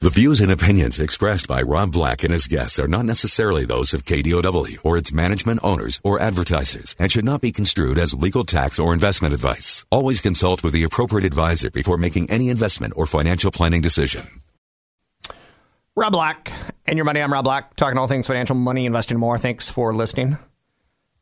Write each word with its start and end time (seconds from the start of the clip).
The 0.00 0.10
views 0.10 0.40
and 0.40 0.52
opinions 0.52 1.00
expressed 1.00 1.48
by 1.48 1.60
Rob 1.60 1.90
Black 1.90 2.22
and 2.22 2.32
his 2.32 2.46
guests 2.46 2.78
are 2.78 2.86
not 2.86 3.04
necessarily 3.04 3.64
those 3.64 3.92
of 3.92 4.04
KDOW 4.04 4.78
or 4.84 4.96
its 4.96 5.12
management 5.12 5.58
owners 5.64 6.00
or 6.04 6.20
advertisers 6.20 6.94
and 7.00 7.10
should 7.10 7.24
not 7.24 7.40
be 7.40 7.50
construed 7.50 7.98
as 7.98 8.14
legal 8.14 8.44
tax 8.44 8.78
or 8.78 8.94
investment 8.94 9.34
advice. 9.34 9.84
Always 9.90 10.20
consult 10.20 10.62
with 10.62 10.72
the 10.72 10.84
appropriate 10.84 11.26
advisor 11.26 11.72
before 11.72 11.98
making 11.98 12.30
any 12.30 12.48
investment 12.48 12.92
or 12.94 13.06
financial 13.06 13.50
planning 13.50 13.80
decision. 13.80 14.40
Rob 15.96 16.12
Black 16.12 16.52
and 16.86 16.96
your 16.96 17.04
money. 17.04 17.20
I'm 17.20 17.32
Rob 17.32 17.42
Black, 17.42 17.74
talking 17.74 17.98
all 17.98 18.06
things 18.06 18.28
financial, 18.28 18.54
money, 18.54 18.86
investing, 18.86 19.18
more. 19.18 19.36
Thanks 19.36 19.68
for 19.68 19.92
listening. 19.92 20.38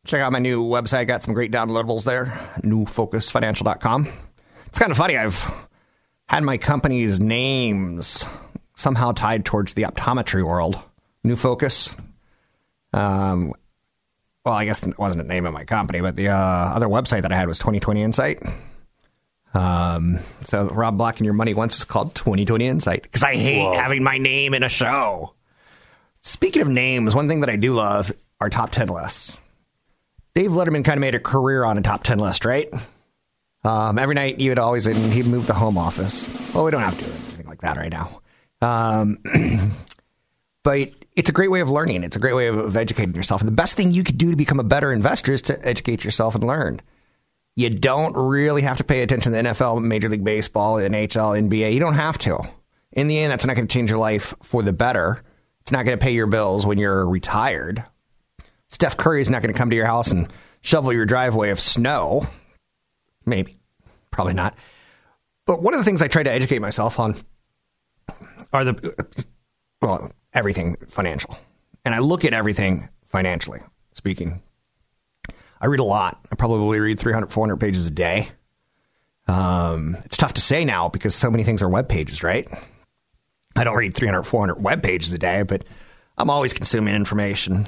Check 0.04 0.20
out 0.20 0.32
my 0.32 0.38
new 0.38 0.62
website. 0.62 1.06
Got 1.06 1.22
some 1.22 1.32
great 1.32 1.50
downloadables 1.50 2.04
there. 2.04 2.26
Newfocusfinancial.com. 2.60 4.06
It's 4.66 4.78
kind 4.78 4.90
of 4.90 4.98
funny. 4.98 5.16
I've 5.16 5.50
had 6.28 6.42
my 6.42 6.58
company's 6.58 7.18
names 7.18 8.26
somehow 8.76 9.12
tied 9.12 9.44
towards 9.44 9.74
the 9.74 9.82
optometry 9.82 10.44
world. 10.44 10.78
New 11.24 11.34
Focus. 11.36 11.90
Um, 12.92 13.52
well, 14.44 14.54
I 14.54 14.64
guess 14.64 14.82
it 14.86 14.96
wasn't 14.98 15.22
the 15.22 15.28
name 15.28 15.44
of 15.44 15.52
my 15.52 15.64
company, 15.64 16.00
but 16.00 16.14
the 16.14 16.28
uh, 16.28 16.36
other 16.36 16.86
website 16.86 17.22
that 17.22 17.32
I 17.32 17.36
had 17.36 17.48
was 17.48 17.58
2020 17.58 18.02
Insight. 18.02 18.42
Um, 19.54 20.18
so 20.44 20.68
Rob 20.68 20.98
Black 20.98 21.18
and 21.18 21.24
Your 21.24 21.34
Money 21.34 21.54
once 21.54 21.74
was 21.74 21.84
called 21.84 22.14
2020 22.14 22.66
Insight 22.66 23.02
because 23.02 23.24
I 23.24 23.34
hate 23.34 23.62
Whoa. 23.62 23.74
having 23.74 24.04
my 24.04 24.18
name 24.18 24.54
in 24.54 24.62
a 24.62 24.68
show. 24.68 25.34
Speaking 26.20 26.62
of 26.62 26.68
names, 26.68 27.14
one 27.14 27.26
thing 27.26 27.40
that 27.40 27.50
I 27.50 27.56
do 27.56 27.72
love 27.72 28.12
are 28.40 28.50
top 28.50 28.70
10 28.70 28.88
lists. 28.88 29.36
Dave 30.34 30.50
Letterman 30.50 30.84
kind 30.84 30.98
of 30.98 31.00
made 31.00 31.14
a 31.14 31.20
career 31.20 31.64
on 31.64 31.78
a 31.78 31.82
top 31.82 32.02
10 32.04 32.18
list, 32.18 32.44
right? 32.44 32.68
Um, 33.64 33.98
every 33.98 34.14
night 34.14 34.38
you 34.38 34.50
would 34.50 34.58
always, 34.58 34.84
he'd 34.84 35.26
move 35.26 35.46
the 35.46 35.54
home 35.54 35.78
office. 35.78 36.28
Well, 36.54 36.64
we 36.64 36.70
don't 36.70 36.82
have 36.82 36.98
to 36.98 37.04
do 37.04 37.10
anything 37.10 37.46
like 37.46 37.62
that 37.62 37.78
right 37.78 37.90
now. 37.90 38.20
Um, 38.60 39.18
but 40.62 40.90
it's 41.14 41.28
a 41.28 41.32
great 41.32 41.50
way 41.50 41.60
of 41.60 41.70
learning. 41.70 42.04
It's 42.04 42.16
a 42.16 42.20
great 42.20 42.34
way 42.34 42.48
of, 42.48 42.58
of 42.58 42.76
educating 42.76 43.14
yourself. 43.14 43.40
And 43.40 43.48
the 43.48 43.54
best 43.54 43.74
thing 43.76 43.92
you 43.92 44.04
could 44.04 44.18
do 44.18 44.30
to 44.30 44.36
become 44.36 44.60
a 44.60 44.64
better 44.64 44.92
investor 44.92 45.32
is 45.32 45.42
to 45.42 45.66
educate 45.66 46.04
yourself 46.04 46.34
and 46.34 46.44
learn. 46.44 46.80
You 47.54 47.70
don't 47.70 48.14
really 48.14 48.62
have 48.62 48.76
to 48.76 48.84
pay 48.84 49.02
attention 49.02 49.32
to 49.32 49.42
the 49.42 49.48
NFL, 49.48 49.82
Major 49.82 50.10
League 50.10 50.24
Baseball, 50.24 50.74
NHL, 50.74 51.48
NBA. 51.48 51.72
You 51.72 51.80
don't 51.80 51.94
have 51.94 52.18
to. 52.18 52.38
In 52.92 53.08
the 53.08 53.18
end, 53.18 53.32
that's 53.32 53.46
not 53.46 53.56
going 53.56 53.66
to 53.66 53.72
change 53.72 53.90
your 53.90 53.98
life 53.98 54.34
for 54.42 54.62
the 54.62 54.72
better. 54.72 55.22
It's 55.62 55.72
not 55.72 55.84
going 55.84 55.98
to 55.98 56.02
pay 56.02 56.12
your 56.12 56.26
bills 56.26 56.66
when 56.66 56.78
you're 56.78 57.08
retired. 57.08 57.82
Steph 58.68 58.96
Curry 58.96 59.22
is 59.22 59.30
not 59.30 59.42
going 59.42 59.52
to 59.52 59.58
come 59.58 59.70
to 59.70 59.76
your 59.76 59.86
house 59.86 60.10
and 60.10 60.28
shovel 60.60 60.92
your 60.92 61.06
driveway 61.06 61.50
of 61.50 61.60
snow. 61.60 62.26
Maybe. 63.24 63.58
Probably 64.10 64.34
not. 64.34 64.54
But 65.46 65.62
one 65.62 65.74
of 65.74 65.78
the 65.80 65.84
things 65.84 66.02
I 66.02 66.08
try 66.08 66.22
to 66.22 66.30
educate 66.30 66.58
myself 66.60 66.98
on 66.98 67.16
are 68.56 68.64
the, 68.64 69.06
well, 69.80 70.10
everything 70.32 70.76
financial. 70.88 71.36
And 71.84 71.94
I 71.94 72.00
look 72.00 72.24
at 72.24 72.32
everything 72.32 72.88
financially 73.06 73.60
speaking. 73.92 74.42
I 75.60 75.66
read 75.66 75.80
a 75.80 75.84
lot. 75.84 76.24
I 76.30 76.34
probably 76.34 76.80
read 76.80 76.98
300, 76.98 77.32
400 77.32 77.56
pages 77.56 77.86
a 77.86 77.90
day. 77.90 78.28
Um, 79.28 79.96
it's 80.04 80.16
tough 80.16 80.34
to 80.34 80.40
say 80.40 80.64
now 80.64 80.88
because 80.88 81.14
so 81.14 81.30
many 81.30 81.44
things 81.44 81.62
are 81.62 81.68
web 81.68 81.88
pages, 81.88 82.22
right? 82.22 82.48
I 83.56 83.64
don't 83.64 83.76
read 83.76 83.94
300, 83.94 84.24
400 84.24 84.62
web 84.62 84.82
pages 84.82 85.12
a 85.12 85.18
day, 85.18 85.42
but 85.42 85.64
I'm 86.18 86.30
always 86.30 86.52
consuming 86.52 86.94
information. 86.94 87.66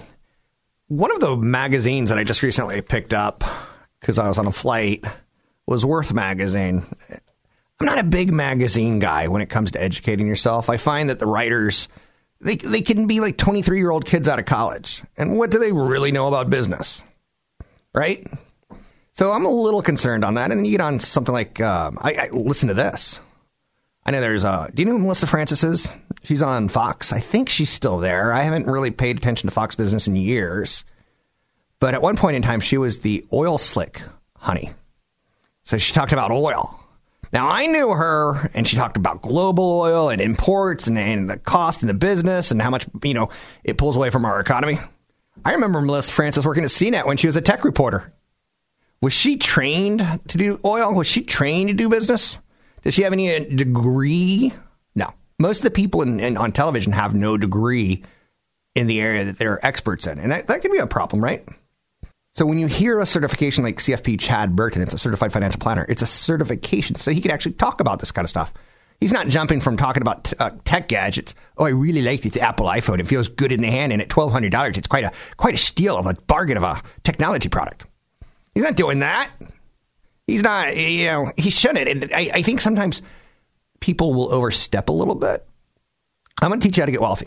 One 0.89 1.11
of 1.12 1.21
the 1.21 1.37
magazines 1.37 2.11
that 2.11 2.19
I 2.19 2.25
just 2.25 2.43
recently 2.43 2.81
picked 2.83 3.12
up 3.12 3.45
because 4.01 4.19
I 4.19 4.29
was 4.29 4.39
on 4.39 4.47
a 4.47 4.53
flight 4.53 5.05
was 5.67 5.85
Worth 5.85 6.12
Magazine. 6.12 6.87
I'm 7.81 7.87
not 7.87 7.99
a 7.99 8.05
big 8.05 8.33
magazine 8.33 8.99
guy 8.99 9.28
when 9.28 9.43
it 9.43 9.49
comes 9.50 9.71
to 9.72 9.83
educating 9.83 10.27
yourself. 10.27 10.69
I 10.69 10.77
find 10.77 11.11
that 11.11 11.19
the 11.19 11.27
writers 11.27 11.89
they 12.41 12.56
they 12.56 12.83
can 12.83 13.06
be 13.06 13.21
like 13.21 13.37
23 13.37 13.78
year 13.78 13.91
old 13.91 14.05
kids 14.05 14.28
out 14.28 14.39
of 14.39 14.44
college, 14.44 15.03
and 15.16 15.37
what 15.37 15.50
do 15.50 15.59
they 15.59 15.72
really 15.72 16.12
know 16.12 16.28
about 16.28 16.50
business? 16.50 17.05
right? 17.99 18.27
So 19.15 19.33
I'm 19.33 19.44
a 19.44 19.50
little 19.50 19.83
concerned 19.83 20.25
on 20.25 20.34
that. 20.34 20.50
And 20.50 20.61
then 20.61 20.65
you 20.65 20.72
get 20.72 20.81
on 20.81 21.00
something 21.00 21.33
like, 21.33 21.61
um, 21.61 21.99
I, 22.00 22.15
I, 22.15 22.28
listen 22.31 22.69
to 22.69 22.75
this. 22.75 23.19
I 24.05 24.12
know 24.12 24.21
there's, 24.21 24.44
uh, 24.44 24.69
do 24.72 24.83
you 24.83 24.87
know 24.87 24.93
who 24.93 25.00
Melissa 25.00 25.27
Francis 25.27 25.65
is? 25.65 25.91
She's 26.22 26.43
on 26.43 26.69
Fox. 26.69 27.12
I 27.12 27.21
think 27.21 27.49
she's 27.49 27.71
still 27.71 27.99
there. 27.99 28.33
I 28.33 28.43
haven't 28.43 28.67
really 28.67 28.91
paid 28.91 29.17
attention 29.19 29.49
to 29.49 29.55
Fox 29.55 29.75
Business 29.75 30.06
in 30.06 30.17
years. 30.17 30.84
But 31.81 31.94
at 31.94 32.03
one 32.03 32.17
point 32.17 32.37
in 32.37 32.43
time, 32.43 32.61
she 32.61 32.78
was 32.78 33.00
the 33.00 33.27
oil 33.33 33.59
slick 33.59 34.03
honey. 34.37 34.71
So 35.65 35.77
she 35.78 35.93
talked 35.93 36.12
about 36.12 36.31
oil. 36.31 36.81
Now, 37.33 37.49
I 37.49 37.66
knew 37.66 37.91
her, 37.91 38.50
and 38.55 38.66
she 38.66 38.77
talked 38.77 38.97
about 38.97 39.22
global 39.22 39.81
oil 39.81 40.09
and 40.09 40.21
imports 40.21 40.87
and, 40.87 40.99
and 40.99 41.28
the 41.28 41.37
cost 41.37 41.83
in 41.83 41.89
the 41.89 41.94
business 41.94 42.50
and 42.50 42.61
how 42.62 42.71
much, 42.71 42.87
you 43.03 43.15
know, 43.15 43.28
it 43.65 43.77
pulls 43.77 43.97
away 43.97 44.11
from 44.11 44.25
our 44.25 44.41
economy. 44.41 44.78
I 45.44 45.53
remember 45.53 45.81
Melissa 45.81 46.12
Francis 46.12 46.44
working 46.44 46.65
at 46.65 46.71
CNET 46.71 47.06
when 47.06 47.17
she 47.17 47.27
was 47.27 47.37
a 47.37 47.41
tech 47.41 47.65
reporter. 47.65 48.12
Was 49.00 49.12
she 49.12 49.37
trained 49.37 50.21
to 50.28 50.38
do 50.38 50.59
oil? 50.65 50.93
Was 50.93 51.06
she 51.06 51.22
trained 51.22 51.69
to 51.69 51.75
do 51.75 51.88
business? 51.88 52.38
Does 52.83 52.94
she 52.94 53.03
have 53.03 53.12
any 53.12 53.34
uh, 53.34 53.41
degree? 53.41 54.53
No. 54.94 55.12
Most 55.38 55.59
of 55.59 55.65
the 55.65 55.71
people 55.71 56.03
in, 56.03 56.19
in, 56.19 56.37
on 56.37 56.53
television 56.53 56.93
have 56.93 57.15
no 57.15 57.37
degree 57.37 58.03
in 58.75 58.87
the 58.87 59.00
area 59.00 59.25
that 59.27 59.38
they're 59.38 59.65
experts 59.65 60.06
in. 60.06 60.19
And 60.19 60.33
that, 60.33 60.47
that 60.49 60.62
can 60.62 60.72
be 60.72 60.78
a 60.78 60.87
problem, 60.87 61.22
right? 61.22 61.47
So 62.38 62.47
when 62.47 62.60
you 62.60 62.69
hear 62.69 63.00
a 63.00 63.04
certification 63.04 63.65
like 63.65 63.78
CFP 63.78 64.21
Chad 64.21 64.54
Burton, 64.54 64.81
it's 64.81 64.94
a 64.94 64.99
certified 64.99 65.32
financial 65.32 65.59
planner, 65.59 65.84
it's 65.88 66.03
a 66.03 66.06
certification. 66.06 66.94
So 66.94 67.10
he 67.10 67.21
can 67.21 67.32
actually 67.32 67.54
talk 67.54 67.81
about 67.81 67.99
this 67.99 68.12
kind 68.12 68.25
of 68.25 68.31
stuff. 68.31 68.54
He's 69.00 69.12
not 69.12 69.26
jumping 69.26 69.59
from 69.59 69.76
talking 69.76 70.03
about 70.03 70.22
t- 70.22 70.37
uh, 70.38 70.53
tech 70.65 70.87
gadgets. 70.87 71.34
Oh, 71.56 71.65
I 71.65 71.71
really 71.71 72.00
like 72.00 72.22
this 72.22 72.37
Apple 72.37 72.66
iPhone. 72.66 73.00
It 73.00 73.09
feels 73.09 73.26
good 73.26 73.50
in 73.50 73.60
the 73.60 73.69
hand, 73.69 73.93
and 73.93 74.00
at 74.00 74.09
twelve 74.09 74.31
hundred 74.31 74.53
dollars, 74.53 74.78
it's 74.78 74.87
quite 74.87 75.03
a 75.03 75.10
quite 75.37 75.54
a 75.54 75.56
steal 75.56 75.97
of 75.97 76.06
a 76.06 76.15
bargain 76.15 76.56
of 76.56 76.62
a 76.62 76.81
technology 77.03 77.49
product. 77.49 77.87
He's 78.55 78.62
not 78.62 78.76
doing 78.76 79.00
that. 79.00 79.32
He's 80.28 80.44
not. 80.44 80.76
You 80.76 81.06
know, 81.06 81.32
he 81.37 81.50
shouldn't. 81.50 81.88
And 81.88 82.12
I, 82.15 82.31
I 82.34 82.43
think 82.43 82.60
sometimes 82.60 83.03
people 83.81 84.15
will 84.15 84.32
overstep 84.32 84.91
a 84.91 84.93
little 84.93 85.16
bit. 85.16 85.44
I'm 86.41 86.50
going 86.50 86.60
to 86.60 86.69
teach 86.69 86.76
you 86.76 86.82
how 86.82 86.87
to 86.87 86.93
get 86.93 87.00
wealthy. 87.00 87.26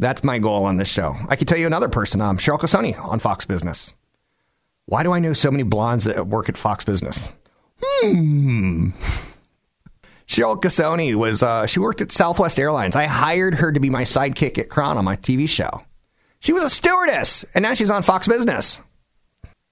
That's 0.00 0.24
my 0.24 0.40
goal 0.40 0.64
on 0.64 0.76
this 0.76 0.88
show. 0.88 1.14
I 1.28 1.36
can 1.36 1.46
tell 1.46 1.58
you 1.58 1.68
another 1.68 1.88
person, 1.88 2.20
um, 2.20 2.36
Cheryl 2.36 2.58
Casone 2.58 3.00
on 3.00 3.20
Fox 3.20 3.44
Business. 3.44 3.94
Why 4.88 5.02
do 5.02 5.12
I 5.12 5.18
know 5.18 5.34
so 5.34 5.50
many 5.50 5.64
blondes 5.64 6.04
that 6.04 6.26
work 6.26 6.48
at 6.48 6.56
Fox 6.56 6.82
Business? 6.82 7.30
Hmm. 7.84 8.88
Cheryl 10.26 10.58
Casone 10.58 11.14
was 11.14 11.42
uh, 11.42 11.66
she 11.66 11.78
worked 11.78 12.00
at 12.00 12.10
Southwest 12.10 12.58
Airlines. 12.58 12.96
I 12.96 13.04
hired 13.04 13.56
her 13.56 13.70
to 13.70 13.80
be 13.80 13.90
my 13.90 14.04
sidekick 14.04 14.56
at 14.56 14.70
KRON 14.70 14.96
on 14.96 15.04
my 15.04 15.16
TV 15.16 15.46
show. 15.46 15.82
She 16.40 16.54
was 16.54 16.62
a 16.62 16.70
stewardess, 16.70 17.44
and 17.52 17.64
now 17.64 17.74
she's 17.74 17.90
on 17.90 18.02
Fox 18.02 18.26
Business. 18.26 18.80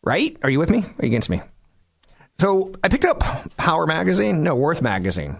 Right? 0.03 0.37
Are 0.43 0.50
you 0.50 0.59
with 0.59 0.69
me? 0.69 0.81
Are 0.81 1.03
you 1.03 1.06
against 1.06 1.31
me? 1.31 1.41
So 2.38 2.72
I 2.84 2.88
picked 2.88 3.06
up 3.06 3.21
Power 3.56 3.87
Magazine, 3.87 4.43
no 4.43 4.55
Worth 4.55 4.82
Magazine, 4.82 5.38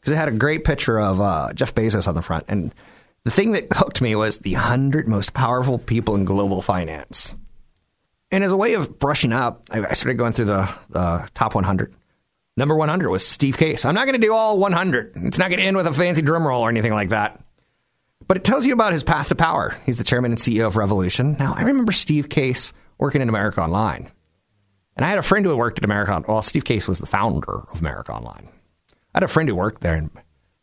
because 0.00 0.12
it 0.12 0.16
had 0.16 0.28
a 0.28 0.32
great 0.32 0.62
picture 0.62 1.00
of 1.00 1.20
uh, 1.20 1.52
Jeff 1.54 1.74
Bezos 1.74 2.06
on 2.06 2.14
the 2.14 2.22
front, 2.22 2.44
and 2.46 2.72
the 3.24 3.32
thing 3.32 3.50
that 3.50 3.66
hooked 3.72 4.00
me 4.00 4.14
was 4.14 4.38
the 4.38 4.52
hundred 4.52 5.08
most 5.08 5.34
powerful 5.34 5.76
people 5.76 6.14
in 6.14 6.24
global 6.24 6.62
finance. 6.62 7.34
And 8.30 8.44
as 8.44 8.52
a 8.52 8.56
way 8.56 8.74
of 8.74 8.98
brushing 8.98 9.32
up, 9.32 9.68
I 9.70 9.94
started 9.94 10.18
going 10.18 10.32
through 10.32 10.46
the, 10.46 10.68
the 10.90 11.28
top 11.34 11.54
100. 11.54 11.94
Number 12.56 12.74
100 12.74 13.08
was 13.08 13.26
Steve 13.26 13.56
Case. 13.56 13.84
I'm 13.84 13.94
not 13.94 14.04
going 14.04 14.20
to 14.20 14.26
do 14.26 14.34
all 14.34 14.58
100. 14.58 15.12
It's 15.14 15.38
not 15.38 15.48
going 15.48 15.60
to 15.60 15.64
end 15.64 15.76
with 15.76 15.86
a 15.86 15.92
fancy 15.92 16.22
drum 16.22 16.46
roll 16.46 16.62
or 16.62 16.68
anything 16.68 16.92
like 16.92 17.10
that. 17.10 17.40
But 18.26 18.36
it 18.36 18.44
tells 18.44 18.66
you 18.66 18.72
about 18.74 18.92
his 18.92 19.04
path 19.04 19.28
to 19.28 19.34
power. 19.34 19.74
He's 19.86 19.96
the 19.96 20.04
chairman 20.04 20.32
and 20.32 20.38
CEO 20.38 20.66
of 20.66 20.76
Revolution. 20.76 21.36
Now, 21.38 21.54
I 21.56 21.62
remember 21.62 21.92
Steve 21.92 22.28
Case 22.28 22.72
working 22.98 23.22
in 23.22 23.28
America 23.28 23.62
Online. 23.62 24.10
And 24.96 25.06
I 25.06 25.08
had 25.08 25.18
a 25.18 25.22
friend 25.22 25.46
who 25.46 25.56
worked 25.56 25.78
at 25.78 25.84
America. 25.84 26.12
Online. 26.12 26.28
Well, 26.28 26.42
Steve 26.42 26.64
Case 26.64 26.86
was 26.86 26.98
the 26.98 27.06
founder 27.06 27.62
of 27.72 27.80
America 27.80 28.12
Online. 28.12 28.48
I 29.14 29.18
had 29.18 29.22
a 29.22 29.28
friend 29.28 29.48
who 29.48 29.54
worked 29.54 29.80
there, 29.80 29.94
and 29.94 30.10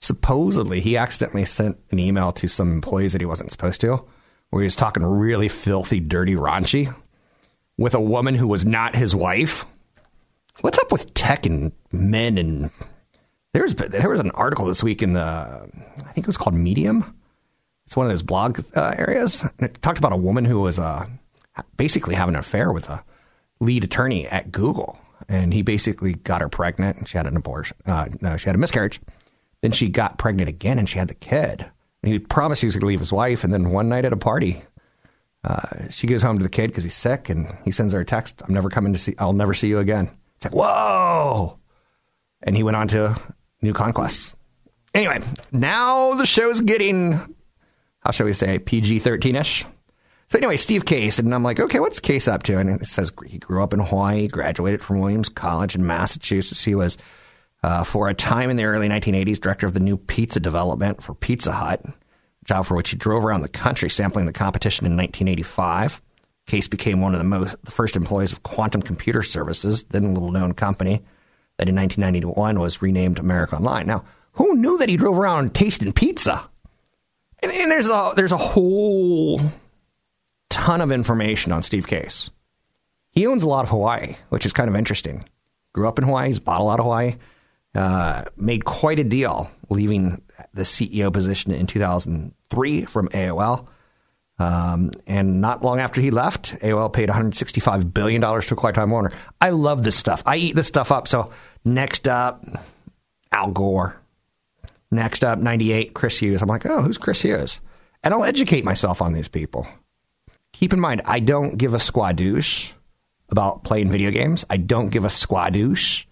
supposedly 0.01 0.81
he 0.81 0.97
accidentally 0.97 1.45
sent 1.45 1.77
an 1.89 1.97
email 1.97 2.33
to 2.33 2.47
some 2.47 2.71
employees 2.73 3.13
that 3.13 3.21
he 3.21 3.25
wasn't 3.25 3.51
supposed 3.51 3.81
to, 3.81 4.05
where 4.49 4.61
he 4.61 4.65
was 4.65 4.75
talking 4.75 5.03
really 5.03 5.47
filthy, 5.47 6.01
dirty, 6.01 6.35
raunchy 6.35 6.93
with 7.77 7.93
a 7.93 8.01
woman 8.01 8.35
who 8.35 8.47
was 8.47 8.65
not 8.65 8.95
his 8.95 9.15
wife. 9.15 9.65
What's 10.61 10.79
up 10.79 10.91
with 10.91 11.13
tech 11.13 11.45
and 11.45 11.71
men 11.91 12.37
and 12.37 12.69
There 13.53 13.63
was 13.63 13.75
there 13.75 14.09
was 14.09 14.19
an 14.19 14.31
article 14.31 14.65
this 14.65 14.83
week 14.83 15.01
in 15.01 15.13
the 15.13 15.21
I 15.21 16.11
think 16.11 16.25
it 16.25 16.27
was 16.27 16.37
called 16.37 16.55
Medium. 16.55 17.15
It's 17.85 17.95
one 17.95 18.05
of 18.05 18.11
those 18.11 18.23
blog 18.23 18.59
uh, 18.75 18.95
areas, 18.97 19.41
and 19.41 19.69
it 19.69 19.81
talked 19.81 19.99
about 19.99 20.11
a 20.11 20.17
woman 20.17 20.43
who 20.43 20.59
was 20.59 20.79
uh, 20.79 21.05
basically 21.77 22.15
having 22.15 22.33
an 22.33 22.39
affair 22.39 22.71
with 22.71 22.89
a 22.89 23.03
lead 23.59 23.83
attorney 23.83 24.27
at 24.27 24.51
Google, 24.51 24.97
and 25.29 25.53
he 25.53 25.61
basically 25.61 26.15
got 26.15 26.41
her 26.41 26.49
pregnant, 26.49 26.97
and 26.97 27.07
she 27.07 27.17
had 27.17 27.27
an 27.27 27.37
abortion. 27.37 27.77
Uh, 27.85 28.07
no, 28.21 28.37
she 28.37 28.45
had 28.45 28.55
a 28.55 28.59
miscarriage. 28.59 28.99
Then 29.61 29.71
she 29.71 29.87
got 29.87 30.17
pregnant 30.17 30.49
again, 30.49 30.79
and 30.79 30.89
she 30.89 30.97
had 30.97 31.09
the 31.09 31.13
kid. 31.13 31.65
And 32.01 32.11
he 32.11 32.19
promised 32.19 32.61
he 32.61 32.67
was 32.67 32.75
going 32.75 32.81
to 32.81 32.87
leave 32.87 32.99
his 32.99 33.13
wife, 33.13 33.43
and 33.43 33.53
then 33.53 33.71
one 33.71 33.87
night 33.87 34.05
at 34.05 34.13
a 34.13 34.17
party, 34.17 34.63
uh, 35.45 35.89
she 35.91 36.07
goes 36.07 36.23
home 36.23 36.39
to 36.39 36.43
the 36.43 36.49
kid 36.49 36.67
because 36.67 36.83
he's 36.83 36.95
sick, 36.95 37.29
and 37.29 37.55
he 37.63 37.71
sends 37.71 37.93
her 37.93 37.99
a 37.99 38.05
text. 38.05 38.41
I'm 38.47 38.53
never 38.53 38.69
coming 38.69 38.93
to 38.93 38.99
see. 38.99 39.13
I'll 39.19 39.33
never 39.33 39.53
see 39.53 39.67
you 39.67 39.77
again. 39.77 40.09
It's 40.37 40.45
like 40.45 40.55
whoa, 40.55 41.59
and 42.41 42.57
he 42.57 42.63
went 42.63 42.75
on 42.75 42.87
to 42.89 43.15
new 43.61 43.73
conquests. 43.73 44.35
Anyway, 44.95 45.19
now 45.51 46.15
the 46.15 46.25
show's 46.25 46.61
getting, 46.61 47.13
how 47.99 48.11
shall 48.11 48.25
we 48.25 48.33
say, 48.33 48.57
PG 48.57 48.99
13 48.99 49.35
ish. 49.35 49.65
So 50.27 50.39
anyway, 50.39 50.57
Steve 50.57 50.85
Case, 50.85 51.19
and 51.19 51.35
I'm 51.35 51.43
like, 51.43 51.59
okay, 51.59 51.79
what's 51.79 51.99
Case 51.99 52.27
up 52.27 52.43
to? 52.43 52.57
And 52.57 52.81
it 52.81 52.87
says 52.87 53.11
he 53.27 53.37
grew 53.37 53.61
up 53.61 53.73
in 53.73 53.81
Hawaii, 53.81 54.27
graduated 54.27 54.81
from 54.81 54.99
Williams 54.99 55.29
College 55.29 55.75
in 55.75 55.85
Massachusetts. 55.85 56.63
He 56.63 56.73
was, 56.73 56.97
uh, 57.61 57.83
for 57.83 58.09
a 58.09 58.13
time 58.13 58.49
in 58.49 58.55
the 58.55 58.63
early 58.63 58.89
1980s, 58.89 59.39
director 59.39 59.67
of 59.67 59.73
the 59.73 59.79
new 59.79 59.97
pizza 59.97 60.39
development 60.39 61.03
for 61.03 61.13
Pizza 61.13 61.51
Hut, 61.51 61.85
job 62.45 62.65
for 62.65 62.75
which 62.75 62.91
he 62.91 62.95
drove 62.95 63.25
around 63.25 63.41
the 63.41 63.49
country 63.49 63.89
sampling 63.89 64.25
the 64.25 64.33
competition 64.33 64.85
in 64.85 64.95
1985. 64.95 66.01
Case 66.47 66.67
became 66.67 67.01
one 67.01 67.13
of 67.13 67.17
the 67.17 67.25
most 67.25 67.55
the 67.65 67.71
first 67.71 67.95
employees 67.95 68.31
of 68.31 68.43
Quantum 68.43 68.81
Computer 68.81 69.23
Services, 69.23 69.83
then 69.89 70.05
a 70.05 70.13
little 70.13 70.31
known 70.31 70.53
company 70.53 71.01
that 71.57 71.67
in 71.67 71.75
1991 71.75 72.59
was 72.59 72.81
renamed 72.81 73.17
America 73.17 73.55
Online. 73.55 73.87
Now, 73.87 74.05
who 74.33 74.55
knew 74.55 74.77
that 74.77 74.89
he 74.89 74.97
drove 74.97 75.17
around 75.17 75.55
tasting 75.55 75.91
pizza? 75.91 76.47
And, 77.41 77.51
and 77.51 77.71
there's 77.71 77.87
a 77.87 78.13
there's 78.15 78.31
a 78.31 78.37
whole 78.37 79.41
ton 80.49 80.81
of 80.81 80.91
information 80.91 81.51
on 81.51 81.61
Steve 81.63 81.87
Case. 81.87 82.29
He 83.09 83.25
owns 83.25 83.43
a 83.43 83.47
lot 83.47 83.63
of 83.63 83.69
Hawaii, 83.69 84.15
which 84.29 84.45
is 84.45 84.53
kind 84.53 84.69
of 84.69 84.75
interesting. 84.75 85.25
Grew 85.73 85.87
up 85.87 85.97
in 85.97 86.05
Hawaii, 86.05 86.27
he's 86.27 86.39
bought 86.39 86.61
a 86.61 86.63
lot 86.63 86.79
of 86.79 86.85
Hawaii, 86.85 87.15
uh, 87.73 88.25
made 88.37 88.65
quite 88.65 88.99
a 88.99 89.03
deal 89.03 89.49
leaving 89.69 90.21
the 90.53 90.63
CEO 90.63 91.11
position 91.11 91.51
in 91.51 91.67
2003 91.67 92.85
from 92.85 93.07
AOL. 93.09 93.67
Um, 94.37 94.91
and 95.07 95.39
not 95.39 95.63
long 95.63 95.79
after 95.79 96.01
he 96.01 96.11
left, 96.11 96.59
AOL 96.59 96.91
paid 96.91 97.09
$165 97.09 97.93
billion 97.93 98.21
to 98.21 98.53
acquire 98.53 98.73
Time 98.73 98.89
Warner. 98.89 99.11
I 99.39 99.51
love 99.51 99.83
this 99.83 99.95
stuff. 99.95 100.21
I 100.25 100.37
eat 100.37 100.55
this 100.55 100.67
stuff 100.67 100.91
up. 100.91 101.07
So 101.07 101.31
next 101.63 102.07
up, 102.07 102.45
Al 103.31 103.51
Gore. 103.51 104.01
Next 104.91 105.23
up, 105.23 105.39
98, 105.39 105.93
Chris 105.93 106.17
Hughes. 106.19 106.41
I'm 106.41 106.47
like, 106.47 106.65
oh, 106.65 106.81
who's 106.81 106.97
Chris 106.97 107.21
Hughes? 107.21 107.61
And 108.03 108.13
I'll 108.13 108.23
educate 108.23 108.63
myself 108.63 109.01
on 109.01 109.13
these 109.13 109.27
people. 109.27 109.67
Keep 110.53 110.73
in 110.73 110.79
mind, 110.79 111.01
I 111.05 111.19
don't 111.19 111.57
give 111.57 111.73
a 111.73 111.77
squadouche 111.77 112.71
about 113.29 113.63
playing 113.63 113.89
video 113.89 114.11
games. 114.11 114.45
I 114.49 114.57
don't 114.57 114.89
give 114.89 115.03
a 115.03 115.09
squadouche 115.09 116.05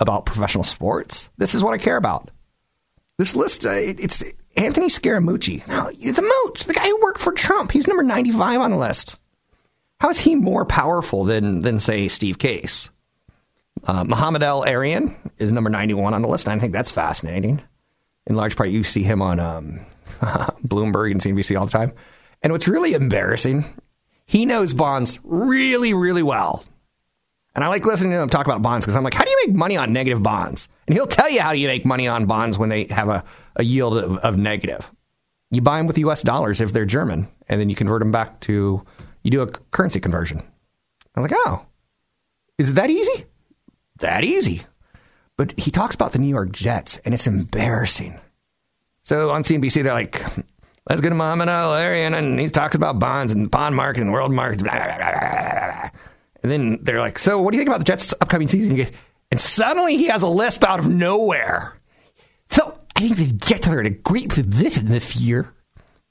about 0.00 0.26
professional 0.26 0.64
sports. 0.64 1.30
This 1.38 1.54
is 1.54 1.62
what 1.62 1.74
I 1.74 1.78
care 1.78 1.96
about. 1.96 2.30
This 3.18 3.34
list, 3.34 3.66
uh, 3.66 3.70
it's 3.72 4.22
Anthony 4.56 4.86
Scaramucci. 4.86 5.66
Now, 5.66 5.90
the 5.90 6.44
Mooch, 6.44 6.64
the 6.64 6.72
guy 6.72 6.86
who 6.86 7.00
worked 7.00 7.20
for 7.20 7.32
Trump, 7.32 7.72
he's 7.72 7.88
number 7.88 8.04
95 8.04 8.60
on 8.60 8.70
the 8.70 8.76
list. 8.76 9.16
How 10.00 10.08
is 10.10 10.20
he 10.20 10.36
more 10.36 10.64
powerful 10.64 11.24
than, 11.24 11.60
than 11.60 11.80
say, 11.80 12.06
Steve 12.06 12.38
Case? 12.38 12.90
Uh, 13.82 14.04
Mohamed 14.04 14.44
El-Erian 14.44 15.16
is 15.36 15.52
number 15.52 15.70
91 15.70 16.14
on 16.14 16.22
the 16.22 16.28
list. 16.28 16.46
I 16.48 16.58
think 16.60 16.72
that's 16.72 16.92
fascinating. 16.92 17.60
In 18.28 18.36
large 18.36 18.56
part, 18.56 18.70
you 18.70 18.84
see 18.84 19.02
him 19.02 19.20
on 19.20 19.40
um, 19.40 19.80
Bloomberg 20.20 21.10
and 21.10 21.20
CNBC 21.20 21.58
all 21.58 21.66
the 21.66 21.72
time. 21.72 21.92
And 22.42 22.52
what's 22.52 22.68
really 22.68 22.92
embarrassing, 22.92 23.64
he 24.26 24.46
knows 24.46 24.72
bonds 24.74 25.18
really, 25.24 25.92
really 25.92 26.22
well. 26.22 26.64
And 27.58 27.64
I 27.64 27.68
like 27.70 27.84
listening 27.84 28.12
to 28.12 28.20
him 28.20 28.28
talk 28.28 28.46
about 28.46 28.62
bonds 28.62 28.86
because 28.86 28.94
I'm 28.94 29.02
like, 29.02 29.14
how 29.14 29.24
do 29.24 29.30
you 29.30 29.36
make 29.44 29.56
money 29.56 29.76
on 29.76 29.92
negative 29.92 30.22
bonds? 30.22 30.68
And 30.86 30.94
he'll 30.94 31.08
tell 31.08 31.28
you 31.28 31.40
how 31.40 31.50
you 31.50 31.66
make 31.66 31.84
money 31.84 32.06
on 32.06 32.26
bonds 32.26 32.56
when 32.56 32.68
they 32.68 32.84
have 32.84 33.08
a, 33.08 33.24
a 33.56 33.64
yield 33.64 33.98
of, 33.98 34.16
of 34.18 34.36
negative. 34.36 34.92
You 35.50 35.60
buy 35.60 35.78
them 35.78 35.88
with 35.88 35.98
US 35.98 36.22
dollars 36.22 36.60
if 36.60 36.72
they're 36.72 36.84
German, 36.84 37.26
and 37.48 37.60
then 37.60 37.68
you 37.68 37.74
convert 37.74 37.98
them 37.98 38.12
back 38.12 38.38
to, 38.42 38.86
you 39.24 39.30
do 39.32 39.42
a 39.42 39.48
currency 39.48 39.98
conversion. 39.98 40.40
I'm 41.16 41.22
like, 41.24 41.32
oh, 41.34 41.66
is 42.58 42.70
it 42.70 42.74
that 42.74 42.90
easy? 42.90 43.24
That 43.98 44.22
easy. 44.22 44.62
But 45.36 45.58
he 45.58 45.72
talks 45.72 45.96
about 45.96 46.12
the 46.12 46.20
New 46.20 46.28
York 46.28 46.52
Jets, 46.52 46.98
and 46.98 47.12
it's 47.12 47.26
embarrassing. 47.26 48.20
So 49.02 49.30
on 49.30 49.42
CNBC, 49.42 49.82
they're 49.82 49.92
like, 49.94 50.22
let's 50.88 51.00
get 51.00 51.08
to 51.08 51.16
Mohamed 51.16 51.48
El-Erian, 51.48 52.16
and 52.16 52.38
he 52.38 52.46
talks 52.46 52.76
about 52.76 53.00
bonds 53.00 53.32
and 53.32 53.46
the 53.46 53.50
bond 53.50 53.74
market 53.74 54.02
and 54.02 54.12
world 54.12 54.30
markets. 54.30 54.62
Blah, 54.62 54.74
blah, 54.74 54.96
blah, 54.96 55.90
and 56.42 56.52
then 56.52 56.78
they're 56.82 57.00
like, 57.00 57.18
so 57.18 57.40
what 57.40 57.52
do 57.52 57.56
you 57.56 57.60
think 57.60 57.68
about 57.68 57.80
the 57.80 57.84
Jets' 57.84 58.14
upcoming 58.20 58.48
season? 58.48 58.84
And 59.30 59.40
suddenly 59.40 59.96
he 59.96 60.06
has 60.06 60.22
a 60.22 60.28
lisp 60.28 60.64
out 60.64 60.78
of 60.78 60.88
nowhere. 60.88 61.74
So 62.50 62.78
I 62.96 63.00
think 63.00 63.16
the 63.16 63.32
Jets 63.32 63.68
are 63.68 63.80
in 63.80 63.86
a 63.86 63.90
great 63.90 64.30
position 64.30 64.86
this 64.86 65.16
year. 65.16 65.52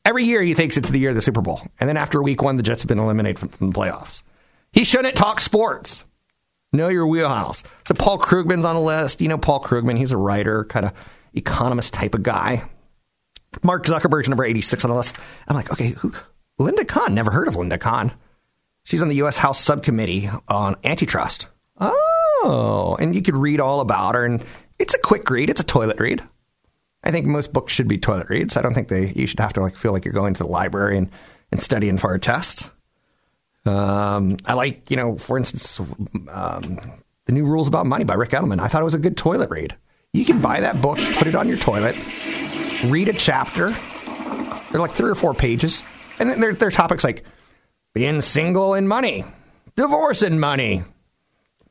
Every 0.06 0.26
year 0.26 0.42
he 0.42 0.54
thinks 0.54 0.78
it's 0.78 0.90
the 0.90 1.00
year 1.00 1.10
of 1.10 1.16
the 1.16 1.22
Super 1.22 1.42
Bowl. 1.42 1.62
And 1.80 1.90
then 1.90 1.98
after 1.98 2.22
week 2.22 2.42
one, 2.42 2.58
the 2.58 2.64
Jets 2.64 2.82
have 2.82 2.88
been 2.88 3.00
eliminated 3.00 3.40
from, 3.40 3.50
from 3.50 3.72
the 3.72 3.78
playoffs. 3.78 4.24
He 4.72 4.84
shouldn't 4.84 5.16
talk 5.16 5.40
sports. 5.40 6.06
Know 6.74 6.90
your 6.90 7.08
wheelhouse. 7.08 7.64
So 7.88 7.94
Paul 7.94 8.20
Krugman's 8.20 8.66
on 8.66 8.76
the 8.76 8.82
list. 8.82 9.22
You 9.22 9.30
know 9.30 9.38
Paul 9.38 9.62
Krugman. 9.62 9.98
He's 9.98 10.12
a 10.12 10.18
writer, 10.18 10.66
kind 10.66 10.86
of 10.86 10.94
economist 11.34 11.94
type 11.94 12.14
of 12.14 12.24
guy. 12.24 12.70
Mark 13.64 13.86
Zuckerberg's 13.86 14.30
number 14.30 14.44
86 14.44 14.84
on 14.86 14.90
the 14.90 14.96
list. 14.96 15.16
I'm 15.48 15.56
like, 15.56 15.72
okay, 15.72 15.90
who? 15.90 16.14
Linda 16.60 16.86
Khan. 16.86 17.14
Never 17.14 17.32
heard 17.32 17.48
of 17.48 17.56
Linda 17.56 17.78
Khan. 17.78 18.12
She's 18.88 19.02
on 19.02 19.10
the 19.10 19.16
U.S. 19.16 19.38
House 19.38 19.60
Subcommittee 19.60 20.30
on 20.48 20.78
Antitrust. 20.86 21.50
Oh, 21.78 22.96
and 22.98 23.14
you 23.14 23.22
could 23.22 23.36
read 23.36 23.60
all 23.60 23.82
about 23.82 24.16
her, 24.16 24.24
and 24.24 24.42
it's 24.80 24.94
a 24.94 25.00
quick 25.00 25.30
read. 25.30 25.50
It's 25.50 25.60
a 25.60 25.66
toilet 25.66 26.00
read. 26.00 26.24
I 27.04 27.12
think 27.12 27.26
most 27.26 27.52
books 27.52 27.74
should 27.74 27.90
be 27.90 27.98
toilet 27.98 28.30
reads. 28.30 28.56
I 28.56 28.62
don't 28.62 28.74
think 28.74 28.88
they 28.88 29.08
you 29.10 29.28
should 29.28 29.42
have 29.42 29.52
to 29.54 29.62
like 29.62 29.76
feel 29.76 29.92
like 29.92 30.06
you're 30.06 30.14
going 30.14 30.36
to 30.36 30.44
the 30.44 30.50
library 30.50 30.98
and, 30.98 31.10
and 31.52 31.62
studying 31.62 31.98
for 31.98 32.14
a 32.14 32.20
test. 32.20 32.72
Um, 33.66 34.38
I 34.46 34.54
like, 34.54 34.90
you 34.90 34.96
know, 34.96 35.18
for 35.18 35.38
instance, 35.38 35.82
um, 36.32 36.80
the 37.26 37.34
new 37.34 37.46
rules 37.46 37.68
about 37.68 37.88
money 37.88 38.06
by 38.06 38.14
Ric 38.14 38.30
Edelman. 38.30 38.62
I 38.62 38.70
thought 38.70 38.80
it 38.80 38.86
was 38.86 38.94
a 38.94 39.00
good 39.00 39.18
toilet 39.18 39.50
read. 39.50 39.76
You 40.14 40.24
can 40.24 40.40
buy 40.40 40.62
that 40.62 40.82
book, 40.82 40.98
put 41.16 41.28
it 41.28 41.36
on 41.36 41.50
your 41.50 41.58
toilet, 41.58 41.98
read 42.86 43.10
a 43.10 43.14
chapter. 43.14 43.76
They're 44.72 44.80
like 44.80 44.94
three 44.94 45.12
or 45.12 45.16
four 45.16 45.34
pages, 45.34 45.84
and 46.20 46.42
they're, 46.42 46.54
they're 46.54 46.72
topics 46.72 47.04
like 47.04 47.26
being 47.98 48.22
single 48.22 48.76
and 48.76 48.88
money, 48.88 49.26
divorce 49.76 50.22
and 50.22 50.40
money, 50.40 50.84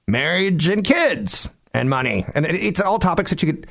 marriage 0.09 0.67
and 0.67 0.83
kids 0.83 1.49
and 1.73 1.89
money. 1.89 2.27
And 2.35 2.45
it's 2.45 2.81
all 2.81 2.99
topics 2.99 3.31
that 3.31 3.45
you 3.45 3.53
could, 3.53 3.69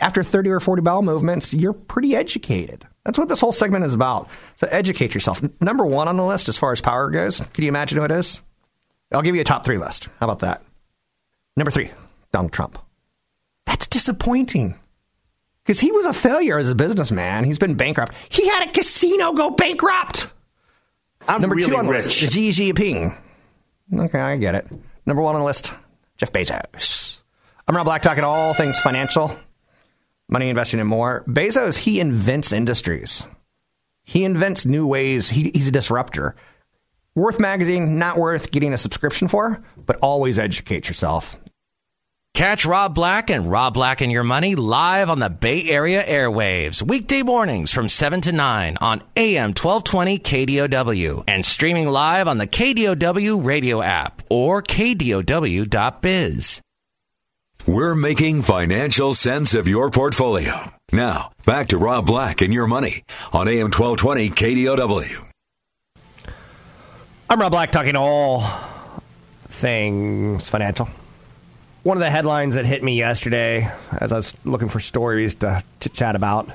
after 0.00 0.24
30 0.24 0.50
or 0.50 0.58
40 0.58 0.82
bowel 0.82 1.02
movements, 1.02 1.54
you're 1.54 1.72
pretty 1.72 2.16
educated. 2.16 2.84
That's 3.04 3.16
what 3.16 3.28
this 3.28 3.38
whole 3.38 3.52
segment 3.52 3.84
is 3.84 3.94
about. 3.94 4.28
So 4.56 4.66
educate 4.68 5.14
yourself. 5.14 5.40
Number 5.60 5.86
one 5.86 6.08
on 6.08 6.16
the 6.16 6.24
list 6.24 6.48
as 6.48 6.58
far 6.58 6.72
as 6.72 6.80
power 6.80 7.10
goes, 7.10 7.38
can 7.38 7.62
you 7.62 7.68
imagine 7.68 7.98
who 7.98 8.04
it 8.04 8.10
is? 8.10 8.42
I'll 9.12 9.22
give 9.22 9.36
you 9.36 9.40
a 9.40 9.44
top 9.44 9.64
three 9.64 9.78
list. 9.78 10.08
How 10.18 10.26
about 10.26 10.40
that? 10.40 10.64
Number 11.56 11.70
three, 11.70 11.92
Donald 12.32 12.52
Trump. 12.52 12.76
That's 13.66 13.86
disappointing 13.86 14.74
because 15.62 15.78
he 15.78 15.92
was 15.92 16.06
a 16.06 16.12
failure 16.12 16.58
as 16.58 16.70
a 16.70 16.74
businessman. 16.74 17.44
He's 17.44 17.60
been 17.60 17.76
bankrupt. 17.76 18.14
He 18.30 18.48
had 18.48 18.66
a 18.66 18.72
casino 18.72 19.32
go 19.32 19.50
bankrupt. 19.50 20.26
I'm 21.28 21.40
Number 21.42 21.56
really 21.56 21.70
two 21.70 21.76
on 21.76 21.84
the 21.86 21.92
rich. 21.92 22.06
list, 22.22 22.32
Xi 22.34 22.50
Jinping. 22.50 23.16
Okay, 23.94 24.18
I 24.18 24.36
get 24.36 24.54
it. 24.54 24.66
Number 25.06 25.22
one 25.22 25.34
on 25.34 25.42
the 25.42 25.46
list, 25.46 25.72
Jeff 26.16 26.32
Bezos. 26.32 27.20
I'm 27.66 27.76
Rob 27.76 27.84
Black, 27.84 28.02
talking 28.02 28.24
all 28.24 28.54
things 28.54 28.80
financial, 28.80 29.38
money 30.28 30.48
investing, 30.48 30.80
and 30.80 30.88
more. 30.88 31.24
Bezos, 31.28 31.76
he 31.76 32.00
invents 32.00 32.52
industries. 32.52 33.26
He 34.04 34.24
invents 34.24 34.64
new 34.64 34.86
ways. 34.86 35.28
He, 35.28 35.50
he's 35.54 35.68
a 35.68 35.72
disruptor. 35.72 36.34
Worth 37.14 37.38
magazine, 37.40 37.98
not 37.98 38.16
worth 38.16 38.50
getting 38.50 38.72
a 38.72 38.78
subscription 38.78 39.28
for, 39.28 39.62
but 39.76 39.96
always 40.00 40.38
educate 40.38 40.88
yourself. 40.88 41.38
Catch 42.38 42.66
Rob 42.66 42.94
Black 42.94 43.30
and 43.30 43.50
Rob 43.50 43.74
Black 43.74 44.00
and 44.00 44.12
Your 44.12 44.22
Money 44.22 44.54
live 44.54 45.10
on 45.10 45.18
the 45.18 45.28
Bay 45.28 45.68
Area 45.68 46.04
airwaves, 46.04 46.80
weekday 46.80 47.24
mornings 47.24 47.72
from 47.72 47.88
7 47.88 48.20
to 48.20 48.30
9 48.30 48.76
on 48.80 49.02
AM 49.16 49.48
1220 49.54 50.20
KDOW 50.20 51.24
and 51.26 51.44
streaming 51.44 51.88
live 51.88 52.28
on 52.28 52.38
the 52.38 52.46
KDOW 52.46 53.44
radio 53.44 53.82
app 53.82 54.22
or 54.30 54.62
KDOW.biz. 54.62 56.60
We're 57.66 57.96
making 57.96 58.42
financial 58.42 59.14
sense 59.14 59.56
of 59.56 59.66
your 59.66 59.90
portfolio. 59.90 60.70
Now, 60.92 61.32
back 61.44 61.66
to 61.70 61.78
Rob 61.78 62.06
Black 62.06 62.40
and 62.40 62.54
Your 62.54 62.68
Money 62.68 63.02
on 63.32 63.48
AM 63.48 63.72
1220 63.72 64.30
KDOW. 64.30 65.24
I'm 67.28 67.40
Rob 67.40 67.50
Black, 67.50 67.72
talking 67.72 67.96
all 67.96 68.48
things 69.48 70.48
financial. 70.48 70.88
One 71.88 71.96
of 71.96 72.02
the 72.02 72.10
headlines 72.10 72.54
that 72.54 72.66
hit 72.66 72.82
me 72.82 72.98
yesterday 72.98 73.66
as 73.98 74.12
I 74.12 74.16
was 74.16 74.36
looking 74.44 74.68
for 74.68 74.78
stories 74.78 75.36
to, 75.36 75.64
to 75.80 75.88
chat 75.88 76.16
about 76.16 76.50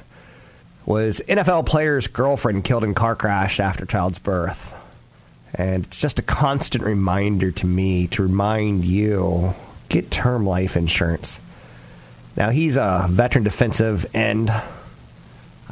was 0.86 1.22
NFL 1.28 1.66
player's 1.66 2.06
girlfriend 2.06 2.64
killed 2.64 2.84
in 2.84 2.94
car 2.94 3.16
crash 3.16 3.60
after 3.60 3.84
child's 3.84 4.20
birth. 4.20 4.76
And 5.56 5.86
it's 5.86 5.98
just 5.98 6.20
a 6.20 6.22
constant 6.22 6.84
reminder 6.84 7.50
to 7.50 7.66
me 7.66 8.06
to 8.10 8.22
remind 8.22 8.86
you 8.86 9.56
get 9.90 10.12
term 10.12 10.46
life 10.46 10.78
insurance. 10.78 11.40
Now, 12.38 12.52
he's 12.52 12.76
a 12.76 13.08
veteran 13.10 13.44
defensive 13.44 14.16
end. 14.16 14.52
I 14.52 14.64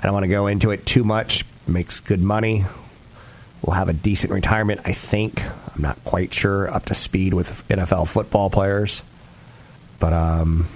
don't 0.02 0.14
want 0.14 0.24
to 0.24 0.28
go 0.28 0.48
into 0.48 0.72
it 0.72 0.88
too 0.88 1.04
much. 1.04 1.46
Makes 1.68 2.00
good 2.00 2.20
money. 2.20 2.66
Will 3.62 3.74
have 3.74 3.90
a 3.90 3.94
decent 3.94 4.34
retirement, 4.34 4.82
I 4.86 4.94
think. 4.94 5.46
I'm 5.46 5.84
not 5.84 6.04
quite 6.04 6.34
sure 6.34 6.68
up 6.68 6.86
to 6.86 6.96
speed 6.96 7.36
with 7.36 7.64
NFL 7.68 8.08
football 8.08 8.50
players. 8.50 9.04
But 10.02 10.12
um, 10.12 10.68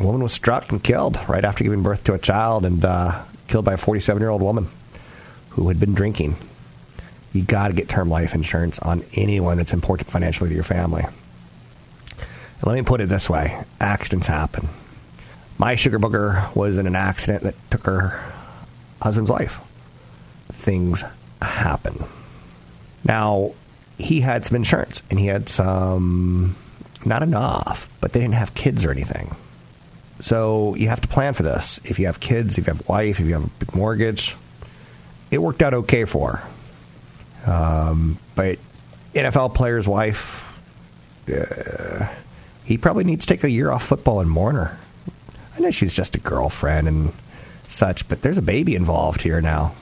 a 0.00 0.02
woman 0.02 0.22
was 0.22 0.32
struck 0.32 0.72
and 0.72 0.82
killed 0.82 1.16
right 1.28 1.44
after 1.44 1.62
giving 1.62 1.82
birth 1.82 2.02
to 2.04 2.14
a 2.14 2.18
child 2.18 2.64
and 2.64 2.84
uh, 2.84 3.22
killed 3.46 3.64
by 3.64 3.74
a 3.74 3.76
47 3.76 4.20
year 4.20 4.30
old 4.30 4.42
woman 4.42 4.68
who 5.50 5.68
had 5.68 5.78
been 5.78 5.94
drinking. 5.94 6.36
You 7.32 7.42
got 7.42 7.68
to 7.68 7.74
get 7.74 7.88
term 7.88 8.08
life 8.08 8.34
insurance 8.34 8.78
on 8.80 9.04
anyone 9.14 9.58
that's 9.58 9.72
important 9.72 10.08
financially 10.10 10.48
to 10.48 10.54
your 10.54 10.64
family. 10.64 11.04
And 11.04 12.64
let 12.64 12.74
me 12.74 12.82
put 12.82 13.00
it 13.00 13.08
this 13.08 13.28
way 13.28 13.62
accidents 13.80 14.26
happen. 14.26 14.68
My 15.58 15.76
sugar 15.76 15.98
booger 15.98 16.54
was 16.56 16.78
in 16.78 16.86
an 16.86 16.96
accident 16.96 17.44
that 17.44 17.54
took 17.70 17.84
her 17.86 18.32
husband's 19.00 19.30
life. 19.30 19.60
Things 20.50 21.04
happen. 21.42 22.04
Now, 23.04 23.52
he 23.98 24.20
had 24.20 24.44
some 24.44 24.56
insurance 24.56 25.02
and 25.10 25.20
he 25.20 25.26
had 25.26 25.48
some, 25.48 26.56
not 27.06 27.22
enough, 27.22 27.88
but 28.00 28.12
they 28.12 28.20
didn't 28.20 28.34
have 28.34 28.54
kids 28.54 28.84
or 28.84 28.90
anything. 28.90 29.34
So 30.20 30.74
you 30.74 30.88
have 30.88 31.00
to 31.00 31.08
plan 31.08 31.34
for 31.34 31.42
this. 31.42 31.80
If 31.84 31.98
you 31.98 32.06
have 32.06 32.20
kids, 32.20 32.56
if 32.56 32.66
you 32.66 32.72
have 32.72 32.88
a 32.88 32.92
wife, 32.92 33.20
if 33.20 33.26
you 33.26 33.34
have 33.34 33.44
a 33.44 33.50
big 33.58 33.74
mortgage, 33.74 34.36
it 35.30 35.38
worked 35.38 35.62
out 35.62 35.74
okay 35.74 36.04
for 36.04 36.36
her. 36.36 37.52
Um, 37.52 38.18
but 38.34 38.58
NFL 39.14 39.54
player's 39.54 39.86
wife, 39.86 40.58
uh, 41.28 42.08
he 42.64 42.78
probably 42.78 43.04
needs 43.04 43.26
to 43.26 43.34
take 43.34 43.44
a 43.44 43.50
year 43.50 43.70
off 43.70 43.84
football 43.84 44.20
and 44.20 44.30
mourn 44.30 44.56
her. 44.56 44.78
I 45.56 45.60
know 45.60 45.70
she's 45.70 45.94
just 45.94 46.14
a 46.14 46.20
girlfriend 46.20 46.88
and 46.88 47.12
such, 47.68 48.08
but 48.08 48.22
there's 48.22 48.38
a 48.38 48.42
baby 48.42 48.74
involved 48.74 49.22
here 49.22 49.40
now. 49.40 49.74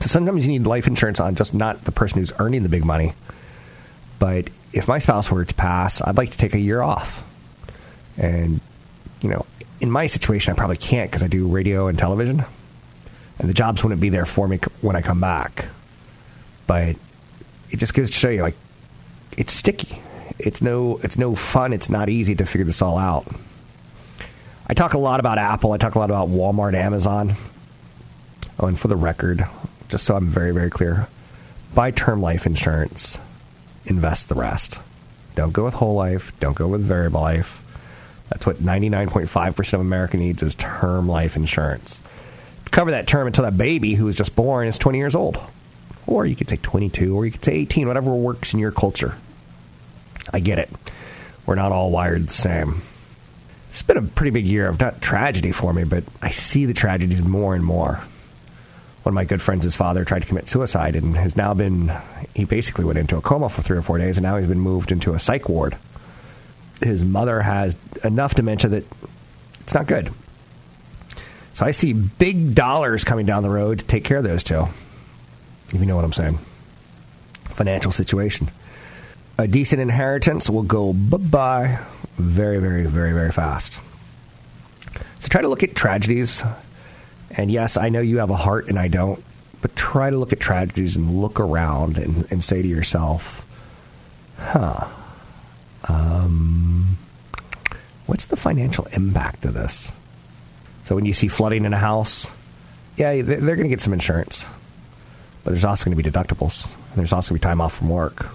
So 0.00 0.06
sometimes 0.06 0.46
you 0.46 0.52
need 0.52 0.66
life 0.66 0.86
insurance 0.86 1.20
on 1.20 1.34
just 1.34 1.54
not 1.54 1.84
the 1.84 1.92
person 1.92 2.18
who's 2.20 2.32
earning 2.38 2.62
the 2.62 2.68
big 2.68 2.84
money. 2.84 3.14
But 4.24 4.48
if 4.72 4.88
my 4.88 5.00
spouse 5.00 5.30
were 5.30 5.44
to 5.44 5.54
pass, 5.54 6.00
I'd 6.00 6.16
like 6.16 6.30
to 6.30 6.38
take 6.38 6.54
a 6.54 6.58
year 6.58 6.80
off. 6.80 7.22
And, 8.16 8.62
you 9.20 9.28
know, 9.28 9.44
in 9.82 9.90
my 9.90 10.06
situation, 10.06 10.50
I 10.50 10.56
probably 10.56 10.78
can't 10.78 11.10
because 11.10 11.22
I 11.22 11.28
do 11.28 11.46
radio 11.46 11.88
and 11.88 11.98
television. 11.98 12.42
And 13.38 13.50
the 13.50 13.52
jobs 13.52 13.82
wouldn't 13.82 14.00
be 14.00 14.08
there 14.08 14.24
for 14.24 14.48
me 14.48 14.60
when 14.80 14.96
I 14.96 15.02
come 15.02 15.20
back. 15.20 15.66
But 16.66 16.96
it 17.70 17.76
just 17.76 17.92
goes 17.92 18.10
to 18.10 18.16
show 18.16 18.30
you, 18.30 18.40
like, 18.40 18.56
it's 19.36 19.52
sticky. 19.52 20.00
It's 20.38 20.62
no, 20.62 21.00
it's 21.02 21.18
no 21.18 21.34
fun. 21.34 21.74
It's 21.74 21.90
not 21.90 22.08
easy 22.08 22.34
to 22.34 22.46
figure 22.46 22.64
this 22.64 22.80
all 22.80 22.96
out. 22.96 23.26
I 24.66 24.72
talk 24.72 24.94
a 24.94 24.98
lot 24.98 25.20
about 25.20 25.36
Apple. 25.36 25.72
I 25.72 25.76
talk 25.76 25.96
a 25.96 25.98
lot 25.98 26.08
about 26.08 26.30
Walmart, 26.30 26.72
Amazon. 26.72 27.34
Oh, 28.58 28.68
and 28.68 28.80
for 28.80 28.88
the 28.88 28.96
record, 28.96 29.46
just 29.90 30.06
so 30.06 30.16
I'm 30.16 30.28
very, 30.28 30.52
very 30.52 30.70
clear, 30.70 31.08
buy 31.74 31.90
term 31.90 32.22
life 32.22 32.46
insurance, 32.46 33.18
invest 33.86 34.28
the 34.28 34.34
rest. 34.34 34.78
Don't 35.34 35.52
go 35.52 35.64
with 35.64 35.74
whole 35.74 35.94
life. 35.94 36.32
Don't 36.40 36.56
go 36.56 36.68
with 36.68 36.82
variable 36.82 37.20
life. 37.20 37.60
That's 38.30 38.46
what 38.46 38.56
99.5% 38.56 39.72
of 39.74 39.80
America 39.80 40.16
needs 40.16 40.42
is 40.42 40.54
term 40.54 41.08
life 41.08 41.36
insurance. 41.36 42.00
Cover 42.70 42.90
that 42.90 43.06
term 43.06 43.26
until 43.26 43.44
that 43.44 43.56
baby 43.56 43.94
who 43.94 44.06
was 44.06 44.16
just 44.16 44.34
born 44.34 44.66
is 44.66 44.78
20 44.78 44.98
years 44.98 45.14
old. 45.14 45.38
Or 46.06 46.26
you 46.26 46.34
could 46.34 46.48
say 46.48 46.58
22, 46.60 47.16
or 47.16 47.24
you 47.24 47.32
could 47.32 47.44
say 47.44 47.52
18, 47.52 47.86
whatever 47.86 48.14
works 48.14 48.52
in 48.52 48.60
your 48.60 48.72
culture. 48.72 49.16
I 50.32 50.40
get 50.40 50.58
it. 50.58 50.70
We're 51.46 51.54
not 51.54 51.72
all 51.72 51.90
wired 51.90 52.28
the 52.28 52.32
same. 52.32 52.82
It's 53.70 53.82
been 53.82 53.96
a 53.96 54.02
pretty 54.02 54.30
big 54.30 54.46
year 54.46 54.68
of 54.68 54.80
not 54.80 55.00
tragedy 55.00 55.52
for 55.52 55.72
me, 55.72 55.84
but 55.84 56.04
I 56.22 56.30
see 56.30 56.64
the 56.64 56.74
tragedies 56.74 57.22
more 57.22 57.54
and 57.54 57.64
more. 57.64 58.04
One 59.04 59.12
of 59.12 59.14
my 59.14 59.24
good 59.26 59.42
friends, 59.42 59.64
his 59.64 59.76
father 59.76 60.02
tried 60.04 60.22
to 60.22 60.26
commit 60.26 60.48
suicide 60.48 60.96
and 60.96 61.14
has 61.14 61.36
now 61.36 61.52
been, 61.52 61.92
he 62.34 62.46
basically 62.46 62.86
went 62.86 62.98
into 62.98 63.18
a 63.18 63.20
coma 63.20 63.50
for 63.50 63.60
three 63.60 63.76
or 63.76 63.82
four 63.82 63.98
days 63.98 64.16
and 64.16 64.24
now 64.24 64.38
he's 64.38 64.46
been 64.46 64.58
moved 64.58 64.90
into 64.90 65.12
a 65.12 65.20
psych 65.20 65.46
ward. 65.46 65.76
His 66.82 67.04
mother 67.04 67.42
has 67.42 67.76
enough 68.02 68.34
dementia 68.34 68.70
that 68.70 68.84
it's 69.60 69.74
not 69.74 69.86
good. 69.86 70.10
So 71.52 71.66
I 71.66 71.72
see 71.72 71.92
big 71.92 72.54
dollars 72.54 73.04
coming 73.04 73.26
down 73.26 73.42
the 73.42 73.50
road 73.50 73.80
to 73.80 73.84
take 73.84 74.04
care 74.04 74.16
of 74.16 74.24
those 74.24 74.42
two. 74.42 74.64
If 75.68 75.74
you 75.74 75.84
know 75.84 75.96
what 75.96 76.04
I'm 76.06 76.14
saying. 76.14 76.38
Financial 77.50 77.92
situation. 77.92 78.50
A 79.36 79.46
decent 79.46 79.82
inheritance 79.82 80.48
will 80.48 80.62
go 80.62 80.94
bye 80.94 81.18
bye 81.18 81.78
very, 82.16 82.58
very, 82.58 82.86
very, 82.86 83.12
very 83.12 83.32
fast. 83.32 83.80
So 85.18 85.28
try 85.28 85.42
to 85.42 85.48
look 85.48 85.62
at 85.62 85.74
tragedies. 85.74 86.42
And 87.36 87.50
yes, 87.50 87.76
I 87.76 87.88
know 87.88 88.00
you 88.00 88.18
have 88.18 88.30
a 88.30 88.36
heart 88.36 88.68
and 88.68 88.78
I 88.78 88.88
don't, 88.88 89.22
but 89.60 89.74
try 89.74 90.10
to 90.10 90.16
look 90.16 90.32
at 90.32 90.40
tragedies 90.40 90.96
and 90.96 91.20
look 91.20 91.40
around 91.40 91.98
and, 91.98 92.30
and 92.30 92.44
say 92.44 92.62
to 92.62 92.68
yourself, 92.68 93.44
huh, 94.38 94.86
um, 95.88 96.96
what's 98.06 98.26
the 98.26 98.36
financial 98.36 98.86
impact 98.92 99.44
of 99.44 99.54
this? 99.54 99.90
So 100.84 100.94
when 100.94 101.04
you 101.04 101.14
see 101.14 101.28
flooding 101.28 101.64
in 101.64 101.72
a 101.72 101.78
house, 101.78 102.26
yeah, 102.96 103.22
they're 103.22 103.56
going 103.56 103.62
to 103.64 103.68
get 103.68 103.80
some 103.80 103.92
insurance, 103.92 104.44
but 105.42 105.50
there's 105.50 105.64
also 105.64 105.86
going 105.86 105.96
to 105.96 106.02
be 106.02 106.08
deductibles. 106.08 106.68
There's 106.94 107.12
also 107.12 107.30
going 107.30 107.40
to 107.40 107.46
be 107.46 107.50
time 107.50 107.60
off 107.60 107.74
from 107.74 107.88
work. 107.88 108.26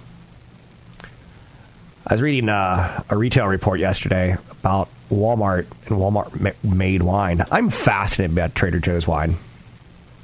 I 2.05 2.15
was 2.15 2.21
reading 2.21 2.49
uh, 2.49 3.03
a 3.09 3.15
retail 3.15 3.45
report 3.45 3.79
yesterday 3.79 4.35
about 4.49 4.89
Walmart 5.09 5.65
and 5.87 5.97
Walmart 5.97 6.63
made 6.63 7.03
wine. 7.03 7.43
I'm 7.51 7.69
fascinated 7.69 8.35
by 8.35 8.47
Trader 8.49 8.79
Joe's 8.79 9.07
wine. 9.07 9.37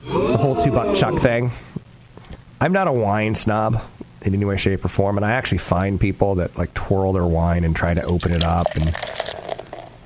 The 0.04 0.38
whole 0.38 0.62
two 0.62 0.72
buck 0.72 0.96
chuck 0.96 1.20
thing. 1.20 1.52
I'm 2.62 2.72
not 2.72 2.88
a 2.88 2.92
wine 2.92 3.36
snob 3.36 3.82
in 4.22 4.34
any 4.34 4.46
way, 4.46 4.58
shape, 4.58 4.86
or 4.86 4.88
form, 4.88 5.18
and 5.18 5.26
I 5.26 5.32
actually 5.32 5.58
find 5.60 6.00
people 6.00 6.36
that 6.36 6.58
like 6.58 6.74
twirl 6.74 7.14
their 7.14 7.26
wine 7.26 7.64
and 7.64 7.76
try 7.76 7.94
to 7.94 8.04
open 8.06 8.32
it 8.32 8.44
up 8.44 8.68
and 8.76 8.96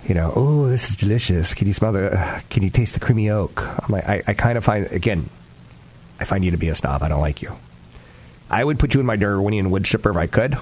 you 0.08 0.16
know, 0.16 0.34
oh, 0.36 0.68
this 0.68 0.90
is 0.90 0.96
delicious. 0.96 1.54
Can 1.54 1.68
you 1.68 1.74
smell 1.74 1.92
the? 1.92 2.44
Can 2.50 2.64
you 2.64 2.72
taste 2.72 2.96
the 2.96 3.00
creamy 3.00 3.30
oak? 3.30 3.62
I'm 3.62 3.90
like, 3.90 4.10
I, 4.10 4.24
I 4.26 4.34
kind 4.34 4.58
of 4.58 4.66
find 4.66 4.88
again, 4.88 5.30
I 6.20 6.26
find 6.26 6.44
you 6.44 6.52
to 6.52 6.58
be 6.58 6.70
a 6.70 6.76
snob. 6.76 7.04
I 7.04 7.10
don't 7.10 7.22
like 7.22 7.42
you. 7.42 7.56
I 8.50 8.64
would 8.64 8.80
put 8.80 8.96
you 8.96 9.00
in 9.00 9.06
my 9.06 9.18
Darwinian 9.18 9.70
wood 9.70 9.86
chipper 9.86 10.10
if 10.10 10.18
I 10.18 10.26
could 10.26 10.58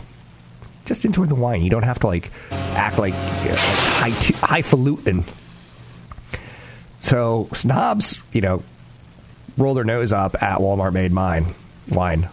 just 0.87 1.05
enjoy 1.05 1.25
the 1.25 1.35
wine. 1.35 1.61
You 1.61 1.69
don't 1.69 1.83
have 1.83 1.99
to 1.99 2.07
like 2.07 2.31
act 2.51 2.97
like, 2.97 3.13
uh, 3.13 3.49
like 3.49 3.55
high 3.57 4.11
t- 4.11 4.33
highfalutin. 4.33 5.25
So 6.99 7.49
snobs, 7.53 8.19
you 8.31 8.41
know, 8.41 8.63
roll 9.57 9.75
their 9.75 9.83
nose 9.83 10.11
up 10.11 10.41
at 10.41 10.59
Walmart 10.59 10.93
made 10.93 11.11
mine 11.11 11.53
wine. 11.89 12.29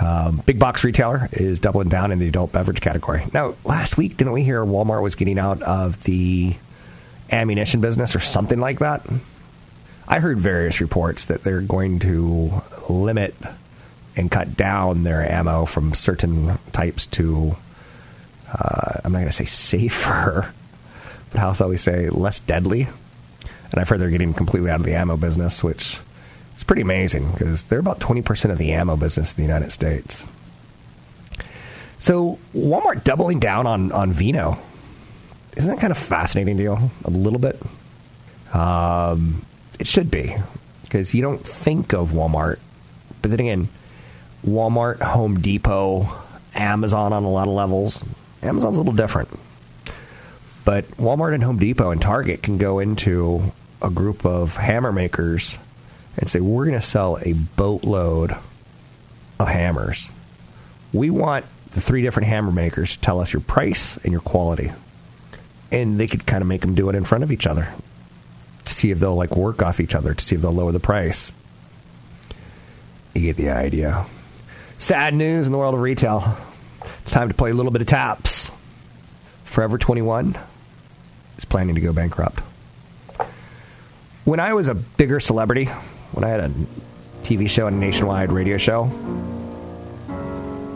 Um, 0.00 0.42
big 0.46 0.58
box 0.58 0.84
retailer 0.84 1.28
is 1.32 1.58
doubling 1.58 1.88
down 1.88 2.12
in 2.12 2.20
the 2.20 2.28
adult 2.28 2.52
beverage 2.52 2.80
category. 2.80 3.24
Now, 3.32 3.56
last 3.64 3.96
week, 3.96 4.16
didn't 4.16 4.32
we 4.32 4.44
hear 4.44 4.64
Walmart 4.64 5.02
was 5.02 5.16
getting 5.16 5.38
out 5.38 5.60
of 5.62 6.04
the 6.04 6.54
ammunition 7.32 7.80
business 7.80 8.14
or 8.14 8.20
something 8.20 8.60
like 8.60 8.78
that? 8.78 9.04
I 10.06 10.20
heard 10.20 10.38
various 10.38 10.80
reports 10.80 11.26
that 11.26 11.42
they're 11.42 11.60
going 11.60 11.98
to 12.00 12.62
limit 12.88 13.34
and 14.18 14.30
cut 14.30 14.56
down 14.56 15.04
their 15.04 15.30
ammo 15.30 15.64
from 15.64 15.94
certain 15.94 16.58
types 16.72 17.06
to, 17.06 17.56
uh, 18.52 19.00
I'm 19.04 19.12
not 19.12 19.18
going 19.18 19.28
to 19.28 19.32
say 19.32 19.44
safer, 19.44 20.52
but 21.30 21.40
how 21.40 21.52
shall 21.52 21.68
we 21.68 21.76
say, 21.76 22.10
less 22.10 22.40
deadly. 22.40 22.88
And 23.70 23.80
I've 23.80 23.88
heard 23.88 24.00
they're 24.00 24.10
getting 24.10 24.34
completely 24.34 24.70
out 24.70 24.80
of 24.80 24.86
the 24.86 24.94
ammo 24.94 25.16
business, 25.16 25.62
which 25.62 26.00
is 26.56 26.64
pretty 26.64 26.82
amazing 26.82 27.30
because 27.32 27.62
they're 27.64 27.78
about 27.78 28.00
20% 28.00 28.50
of 28.50 28.58
the 28.58 28.72
ammo 28.72 28.96
business 28.96 29.34
in 29.34 29.36
the 29.36 29.46
United 29.46 29.70
States. 29.70 30.26
So 32.00 32.38
Walmart 32.54 33.04
doubling 33.04 33.38
down 33.38 33.66
on, 33.66 33.92
on 33.92 34.12
vino. 34.12 34.58
Isn't 35.56 35.70
that 35.70 35.80
kind 35.80 35.90
of 35.90 35.98
fascinating 35.98 36.58
you? 36.58 36.90
A 37.04 37.10
little 37.10 37.38
bit? 37.38 37.60
Um, 38.54 39.44
it 39.78 39.86
should 39.86 40.10
be 40.10 40.34
because 40.82 41.14
you 41.14 41.22
don't 41.22 41.44
think 41.44 41.92
of 41.92 42.10
Walmart. 42.10 42.58
But 43.20 43.30
then 43.30 43.40
again, 43.40 43.68
Walmart, 44.46 45.00
Home 45.02 45.40
Depot, 45.40 46.08
Amazon 46.54 47.12
on 47.12 47.24
a 47.24 47.30
lot 47.30 47.48
of 47.48 47.54
levels. 47.54 48.04
Amazon's 48.42 48.76
a 48.76 48.80
little 48.80 48.92
different. 48.92 49.28
But 50.64 50.86
Walmart 50.92 51.34
and 51.34 51.42
Home 51.42 51.58
Depot 51.58 51.90
and 51.90 52.00
Target 52.00 52.42
can 52.42 52.58
go 52.58 52.78
into 52.78 53.52
a 53.80 53.90
group 53.90 54.24
of 54.24 54.56
hammer 54.56 54.92
makers 54.92 55.56
and 56.16 56.28
say, 56.28 56.40
we're 56.40 56.66
going 56.66 56.78
to 56.78 56.86
sell 56.86 57.18
a 57.24 57.32
boatload 57.32 58.36
of 59.38 59.48
hammers. 59.48 60.08
We 60.92 61.10
want 61.10 61.44
the 61.70 61.80
three 61.80 62.02
different 62.02 62.28
hammer 62.28 62.50
makers 62.50 62.96
to 62.96 63.00
tell 63.00 63.20
us 63.20 63.32
your 63.32 63.40
price 63.40 63.96
and 63.98 64.12
your 64.12 64.20
quality. 64.20 64.72
And 65.70 65.98
they 65.98 66.06
could 66.06 66.26
kind 66.26 66.42
of 66.42 66.48
make 66.48 66.62
them 66.62 66.74
do 66.74 66.88
it 66.88 66.94
in 66.94 67.04
front 67.04 67.24
of 67.24 67.30
each 67.30 67.46
other 67.46 67.72
to 68.64 68.74
see 68.74 68.90
if 68.90 68.98
they'll 68.98 69.14
like 69.14 69.36
work 69.36 69.62
off 69.62 69.80
each 69.80 69.94
other, 69.94 70.14
to 70.14 70.24
see 70.24 70.34
if 70.34 70.42
they'll 70.42 70.52
lower 70.52 70.72
the 70.72 70.80
price. 70.80 71.32
You 73.14 73.22
get 73.22 73.36
the 73.36 73.50
idea. 73.50 74.06
Sad 74.78 75.12
news 75.14 75.46
in 75.46 75.52
the 75.52 75.58
world 75.58 75.74
of 75.74 75.80
retail. 75.80 76.36
It's 77.02 77.10
time 77.10 77.28
to 77.28 77.34
play 77.34 77.50
a 77.50 77.54
little 77.54 77.72
bit 77.72 77.80
of 77.80 77.88
taps. 77.88 78.50
Forever 79.44 79.76
21 79.76 80.38
is 81.36 81.44
planning 81.44 81.74
to 81.74 81.80
go 81.80 81.92
bankrupt. 81.92 82.40
When 84.24 84.38
I 84.38 84.54
was 84.54 84.68
a 84.68 84.74
bigger 84.74 85.18
celebrity, 85.18 85.64
when 86.12 86.22
I 86.22 86.28
had 86.28 86.40
a 86.40 86.52
TV 87.22 87.50
show 87.50 87.66
and 87.66 87.76
a 87.76 87.80
nationwide 87.80 88.30
radio 88.30 88.56
show, 88.56 88.84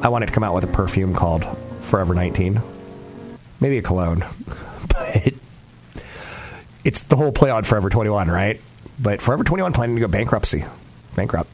I 0.02 0.08
wanted 0.08 0.26
to 0.26 0.32
come 0.32 0.42
out 0.42 0.54
with 0.54 0.64
a 0.64 0.68
perfume 0.72 1.14
called 1.14 1.44
Forever 1.82 2.14
19. 2.14 2.60
Maybe 3.60 3.78
a 3.78 3.82
cologne. 3.82 4.24
But 4.88 5.34
it's 6.84 7.02
the 7.02 7.16
whole 7.16 7.32
play 7.32 7.50
on 7.50 7.64
Forever 7.64 7.88
21, 7.88 8.28
right? 8.28 8.60
But 8.98 9.22
Forever 9.22 9.44
21 9.44 9.72
planning 9.72 9.96
to 9.96 10.00
go 10.00 10.08
bankruptcy. 10.08 10.64
Bankrupt. 11.14 11.48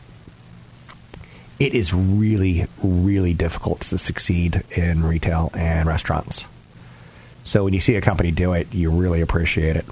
It 1.59 1.75
is 1.75 1.93
really, 1.93 2.67
really 2.83 3.35
difficult 3.35 3.81
to 3.81 3.99
succeed 3.99 4.62
in 4.71 5.05
retail 5.05 5.50
and 5.55 5.88
restaurants. 5.88 6.45
So 7.45 7.65
when 7.65 7.75
you 7.75 7.81
see 7.81 7.97
a 7.97 8.00
company 8.00 8.31
do 8.31 8.53
it, 8.53 8.73
you 8.73 8.91
really 8.91 9.21
appreciate 9.21 9.77
it. 9.77 9.85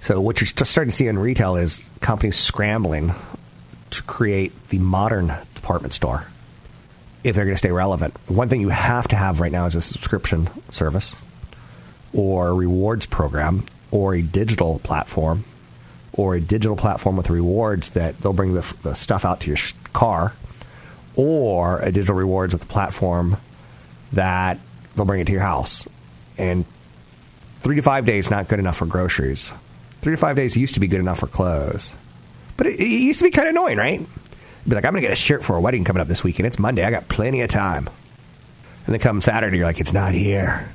So 0.00 0.20
what 0.20 0.40
you're 0.40 0.46
just 0.46 0.70
starting 0.70 0.90
to 0.90 0.96
see 0.96 1.06
in 1.06 1.18
retail 1.18 1.56
is 1.56 1.84
companies 2.00 2.38
scrambling 2.38 3.14
to 3.90 4.02
create 4.04 4.68
the 4.70 4.78
modern 4.78 5.34
department 5.54 5.92
store 5.92 6.26
if 7.22 7.36
they're 7.36 7.44
going 7.44 7.54
to 7.54 7.58
stay 7.58 7.70
relevant. 7.70 8.16
One 8.28 8.48
thing 8.48 8.62
you 8.62 8.70
have 8.70 9.06
to 9.08 9.16
have 9.16 9.40
right 9.40 9.52
now 9.52 9.66
is 9.66 9.74
a 9.74 9.80
subscription 9.80 10.48
service 10.70 11.14
or 12.12 12.48
a 12.48 12.54
rewards 12.54 13.06
program 13.06 13.66
or 13.90 14.14
a 14.14 14.22
digital 14.22 14.78
platform 14.80 15.44
or 16.20 16.34
a 16.34 16.40
digital 16.40 16.76
platform 16.76 17.16
with 17.16 17.30
rewards 17.30 17.90
that 17.90 18.18
they'll 18.18 18.34
bring 18.34 18.52
the, 18.52 18.74
the 18.82 18.94
stuff 18.94 19.24
out 19.24 19.40
to 19.40 19.48
your 19.48 19.56
car 19.94 20.34
or 21.16 21.80
a 21.80 21.90
digital 21.90 22.14
rewards 22.14 22.52
with 22.52 22.62
a 22.62 22.66
platform 22.66 23.38
that 24.12 24.58
they'll 24.94 25.06
bring 25.06 25.20
it 25.20 25.24
to 25.24 25.32
your 25.32 25.40
house. 25.40 25.88
And 26.36 26.66
three 27.62 27.76
to 27.76 27.82
five 27.82 28.04
days 28.04 28.30
not 28.30 28.48
good 28.48 28.58
enough 28.58 28.76
for 28.76 28.84
groceries. 28.84 29.50
Three 30.02 30.12
to 30.12 30.18
five 30.18 30.36
days 30.36 30.56
used 30.58 30.74
to 30.74 30.80
be 30.80 30.88
good 30.88 31.00
enough 31.00 31.20
for 31.20 31.26
clothes. 31.26 31.94
But 32.58 32.66
it, 32.66 32.80
it 32.80 32.86
used 32.86 33.20
to 33.20 33.24
be 33.24 33.30
kind 33.30 33.48
of 33.48 33.52
annoying, 33.52 33.78
right? 33.78 34.06
Be 34.68 34.74
like, 34.74 34.84
I'm 34.84 34.94
to 34.94 35.00
get 35.00 35.12
a 35.12 35.16
shirt 35.16 35.42
for 35.42 35.56
a 35.56 35.60
wedding 35.60 35.84
coming 35.84 36.02
up 36.02 36.08
this 36.08 36.22
weekend. 36.22 36.46
It's 36.46 36.58
Monday. 36.58 36.84
I 36.84 36.90
got 36.90 37.08
plenty 37.08 37.40
of 37.40 37.48
time. 37.48 37.88
And 38.84 38.94
then 38.94 39.00
come 39.00 39.22
Saturday, 39.22 39.56
you're 39.56 39.66
like, 39.66 39.80
it's 39.80 39.94
not 39.94 40.12
here. 40.12 40.70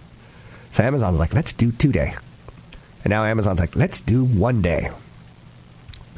So 0.72 0.84
Amazon's 0.84 1.20
like, 1.20 1.36
let's 1.36 1.54
do 1.54 1.72
two 1.72 1.92
day. 1.92 2.16
And 3.04 3.12
now 3.12 3.24
Amazon's 3.26 3.60
like, 3.60 3.76
let's 3.76 4.02
do 4.02 4.26
one 4.26 4.64
day. 4.64 4.90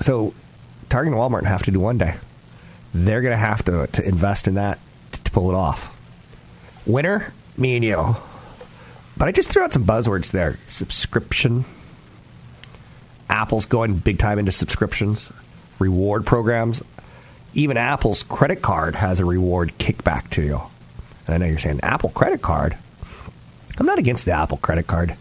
So 0.02 0.34
Target 0.90 1.14
and 1.14 1.22
Walmart 1.22 1.46
have 1.46 1.64
to 1.64 1.72
do 1.72 1.80
one 1.80 1.98
day. 1.98 2.16
They're 2.94 3.22
going 3.22 3.34
to 3.34 3.38
have 3.38 3.64
to, 3.66 3.88
to 3.88 4.08
invest 4.08 4.48
in 4.48 4.56
that 4.56 4.80
to, 5.12 5.24
to 5.24 5.32
pull 5.32 5.50
it 5.50 5.56
off. 5.56 5.94
Winner, 6.86 7.34
me 7.58 7.76
and 7.76 7.84
you. 7.84 8.16
But 9.18 9.28
I 9.28 9.32
just 9.32 9.50
threw 9.50 9.64
out 9.64 9.74
some 9.74 9.86
buzzwords 9.86 10.32
there. 10.32 10.60
Subscription. 10.68 11.66
Apple's 13.30 13.66
going 13.66 13.98
big 13.98 14.20
time 14.20 14.40
into 14.40 14.52
subscriptions, 14.52 15.32
reward 15.80 16.26
programs. 16.26 16.82
Even 17.54 17.76
Apple's 17.76 18.24
credit 18.24 18.62
card 18.62 18.96
has 18.96 19.20
a 19.20 19.26
reward 19.26 19.74
kickback 19.80 20.30
to 20.32 20.44
you. 20.44 20.62
And 21.26 21.36
I 21.36 21.38
know 21.38 21.46
you're 21.48 21.60
saying 21.60 21.82
Apple 21.84 22.10
credit 22.10 22.42
card. 22.42 22.78
I'm 23.78 23.86
not 23.86 24.00
against 24.00 24.26
the 24.26 24.32
Apple 24.32 24.58
credit 24.58 24.88
card. 24.88 25.16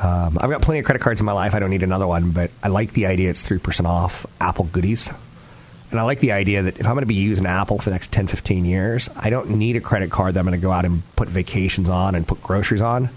Um, 0.00 0.38
I've 0.40 0.50
got 0.50 0.62
plenty 0.62 0.78
of 0.78 0.84
credit 0.84 1.02
cards 1.02 1.20
in 1.20 1.26
my 1.26 1.32
life. 1.32 1.54
I 1.54 1.58
don't 1.58 1.70
need 1.70 1.82
another 1.82 2.06
one, 2.06 2.30
but 2.30 2.50
I 2.62 2.68
like 2.68 2.92
the 2.92 3.06
idea 3.06 3.30
it's 3.30 3.46
3% 3.46 3.84
off 3.84 4.26
Apple 4.40 4.66
goodies. 4.66 5.10
And 5.90 5.98
I 5.98 6.02
like 6.02 6.20
the 6.20 6.32
idea 6.32 6.62
that 6.62 6.78
if 6.78 6.86
I'm 6.86 6.92
going 6.92 7.02
to 7.02 7.06
be 7.06 7.14
using 7.14 7.46
Apple 7.46 7.78
for 7.78 7.86
the 7.86 7.94
next 7.94 8.12
10, 8.12 8.26
15 8.28 8.64
years, 8.64 9.08
I 9.16 9.30
don't 9.30 9.50
need 9.50 9.74
a 9.76 9.80
credit 9.80 10.10
card 10.10 10.34
that 10.34 10.40
I'm 10.40 10.46
going 10.46 10.58
to 10.58 10.62
go 10.62 10.70
out 10.70 10.84
and 10.84 11.02
put 11.16 11.28
vacations 11.28 11.88
on 11.88 12.14
and 12.14 12.28
put 12.28 12.42
groceries 12.42 12.82
on. 12.82 13.08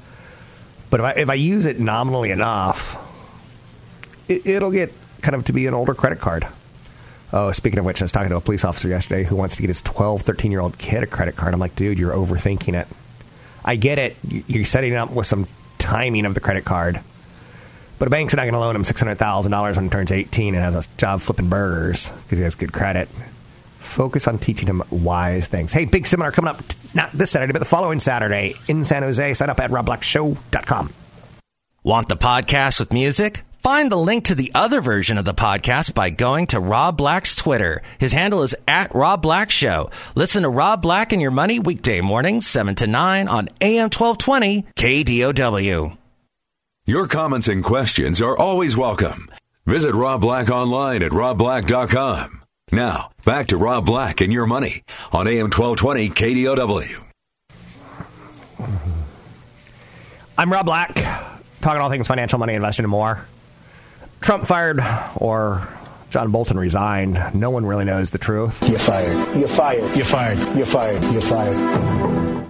But 0.90 1.02
if 1.02 1.06
I, 1.06 1.12
if 1.12 1.30
I 1.30 1.34
use 1.36 1.66
it 1.66 1.80
nominally 1.80 2.32
enough, 2.32 2.98
it, 4.28 4.48
it'll 4.48 4.72
get 4.72 4.92
kind 5.22 5.36
of 5.36 5.46
to 5.46 5.54
be 5.54 5.68
an 5.68 5.74
older 5.74 5.94
credit 5.94 6.20
card. 6.20 6.48
Oh, 7.34 7.52
speaking 7.52 7.80
of 7.80 7.86
which, 7.86 8.02
I 8.02 8.06
was 8.06 8.12
talking 8.12 8.30
to 8.30 8.38
a 8.38 8.42
police 8.42 8.66
officer 8.66 8.88
yesterday 8.88 9.24
who 9.24 9.36
wants 9.36 9.56
to 9.56 9.62
get 9.62 9.70
his 9.70 9.82
12, 9.82 10.22
13 10.22 10.52
year 10.52 10.62
old 10.62 10.78
kid 10.78 11.04
a 11.04 11.08
credit 11.08 11.36
card. 11.36 11.54
I'm 11.54 11.60
like, 11.60 11.76
dude, 11.76 12.00
you're 12.00 12.14
overthinking 12.14 12.80
it. 12.80 12.88
I 13.64 13.76
get 13.76 14.00
it. 14.00 14.18
You're 14.24 14.66
setting 14.66 14.96
up 14.96 15.12
with 15.12 15.28
some 15.28 15.48
timing 15.82 16.26
of 16.26 16.34
the 16.34 16.40
credit 16.40 16.64
card. 16.64 17.02
But 18.00 18.08
a 18.08 18.12
bank's 18.12 18.34
not 18.34 18.44
going 18.44 18.54
to 18.54 18.60
loan 18.60 18.76
him 18.76 18.84
$600,000 18.84 19.76
when 19.76 19.86
he 19.86 19.90
turns 19.90 20.12
18 20.12 20.56
and 20.56 20.64
has 20.64 20.86
a 20.86 20.90
job 20.98 21.22
flipping 21.22 21.50
burgers 21.50 22.10
because 22.24 22.38
he 22.38 22.44
has 22.44 22.56
good 22.56 22.74
credit. 22.74 23.10
Focus 23.78 24.28
on 24.28 24.38
teaching 24.40 24.68
him 24.68 24.82
wise 24.90 25.48
things. 25.48 25.74
Hey, 25.74 25.86
big 25.86 26.08
seminar 26.08 26.32
coming 26.32 26.50
up 26.50 26.62
not 26.94 27.12
this 27.12 27.32
Saturday, 27.32 27.54
but 27.54 27.60
the 27.60 27.66
following 27.66 28.00
Saturday 28.00 28.56
in 28.68 28.84
San 28.84 29.04
Jose. 29.04 29.34
Sign 29.36 29.50
up 29.50 29.60
at 29.60 29.70
robblackshow.com. 29.70 30.94
Want 31.84 32.10
the 32.10 32.18
podcast 32.18 32.80
with 32.80 32.94
music? 32.94 33.44
Find 33.62 33.92
the 33.92 33.98
link 33.98 34.26
to 34.26 34.34
the 34.34 34.52
other 34.56 34.82
version 34.82 35.20
of 35.20 35.26
the 35.26 35.36
podcast 35.36 35.94
by 35.94 36.10
going 36.10 36.48
to 36.48 36.60
Rob 36.60 36.98
Black's 36.98 37.36
Twitter. 37.36 37.84
His 38.00 38.12
handle 38.12 38.42
is 38.42 38.56
at 38.68 38.96
Rob 38.96 39.22
Black 39.22 39.52
Show. 39.52 39.92
Listen 40.16 40.42
to 40.42 40.50
Rob 40.50 40.82
Black 40.82 41.14
and 41.14 41.22
Your 41.22 41.30
Money 41.30 41.60
weekday 41.60 42.02
mornings, 42.02 42.48
7 42.48 42.74
to 42.74 42.88
9 42.88 43.28
on 43.28 43.50
AM 43.62 43.92
1220 43.92 44.66
KDOW. 44.76 45.96
Your 46.88 47.08
comments 47.08 47.48
and 47.48 47.64
questions 47.64 48.20
are 48.20 48.36
always 48.36 48.76
welcome. 48.76 49.30
Visit 49.68 49.94
Rob 49.94 50.22
Black 50.22 50.50
online 50.50 51.04
at 51.04 51.12
robblack.com. 51.12 52.42
Now, 52.72 53.12
back 53.26 53.46
to 53.48 53.58
Rob 53.58 53.86
Black 53.86 54.22
and 54.22 54.34
Your 54.34 54.48
Money 54.48 54.82
on 55.14 55.28
AM 55.28 55.52
1220 55.52 56.10
KDOW. 56.10 57.04
I'm 60.36 60.52
Rob 60.52 60.66
Black, 60.66 60.96
talking 61.62 61.80
all 61.80 61.92
things 61.92 62.08
financial, 62.08 62.40
money, 62.40 62.56
investing, 62.56 62.86
and 62.86 62.90
more. 62.92 63.28
Trump 64.22 64.46
fired 64.46 64.80
or 65.16 65.68
John 66.12 66.32
Bolton 66.32 66.58
resigned. 66.60 67.20
No 67.34 67.50
one 67.50 67.66
really 67.66 67.86
knows 67.86 68.12
the 68.12 68.18
truth. 68.18 68.62
You're 68.64 68.80
fired. 68.80 69.38
You're 69.38 69.56
fired. 69.56 69.96
You're 69.98 70.06
fired. 70.06 70.58
You're 70.58 70.66
fired. 70.68 71.04
You're 71.06 71.22
fired. 71.22 72.48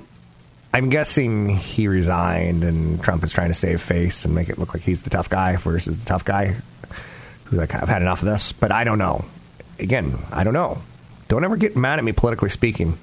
I'm 0.73 0.89
guessing 0.89 1.49
he 1.49 1.87
resigned 1.87 2.63
and 2.63 3.01
Trump 3.03 3.23
is 3.23 3.33
trying 3.33 3.49
to 3.49 3.53
save 3.53 3.81
face 3.81 4.23
and 4.25 4.33
make 4.33 4.49
it 4.49 4.57
look 4.57 4.73
like 4.73 4.83
he's 4.83 5.01
the 5.01 5.09
tough 5.09 5.29
guy 5.29 5.55
versus 5.57 5.99
the 5.99 6.05
tough 6.05 6.23
guy 6.25 6.55
who's 7.45 7.59
like, 7.59 7.75
I've 7.75 7.89
had 7.89 8.01
enough 8.01 8.21
of 8.21 8.27
this. 8.27 8.51
But 8.51 8.71
I 8.71 8.83
don't 8.83 8.97
know. 8.97 9.25
Again, 9.79 10.17
I 10.31 10.43
don't 10.43 10.53
know. 10.53 10.81
Don't 11.27 11.43
ever 11.43 11.57
get 11.57 11.75
mad 11.75 11.99
at 11.99 12.05
me 12.05 12.11
politically 12.13 12.49
speaking. 12.49 12.97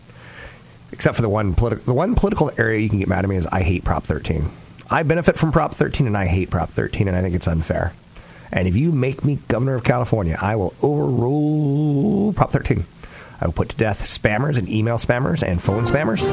Except 0.92 1.16
for 1.16 1.22
the 1.22 1.28
one 1.28 1.54
politi- 1.54 1.84
the 1.84 1.92
one 1.92 2.14
political 2.14 2.50
area 2.56 2.80
you 2.80 2.88
can 2.88 2.98
get 2.98 3.08
mad 3.08 3.24
at 3.24 3.28
me 3.28 3.36
is 3.36 3.46
I 3.46 3.62
hate 3.62 3.84
Prop 3.84 4.04
13. 4.04 4.50
I 4.90 5.02
benefit 5.02 5.36
from 5.36 5.52
Prop 5.52 5.74
13 5.74 6.06
and 6.06 6.16
I 6.16 6.26
hate 6.26 6.50
Prop 6.50 6.70
13 6.70 7.08
and 7.08 7.16
I 7.16 7.20
think 7.20 7.34
it's 7.34 7.46
unfair. 7.46 7.92
And 8.50 8.66
if 8.66 8.76
you 8.76 8.92
make 8.92 9.24
me 9.24 9.38
governor 9.48 9.74
of 9.74 9.84
California, 9.84 10.38
I 10.40 10.56
will 10.56 10.74
overrule 10.82 12.32
Prop 12.32 12.50
13. 12.50 12.84
I 13.40 13.46
will 13.46 13.52
put 13.52 13.68
to 13.70 13.76
death 13.76 14.04
spammers 14.04 14.56
and 14.58 14.68
email 14.68 14.96
spammers 14.98 15.42
and 15.42 15.62
phone 15.62 15.84
spammers. 15.84 16.26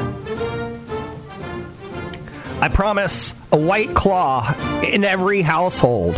I 2.62 2.69
promise 2.69 3.34
a 3.51 3.58
white 3.58 3.93
claw 3.93 4.54
in 4.82 5.04
every 5.04 5.41
household. 5.41 6.17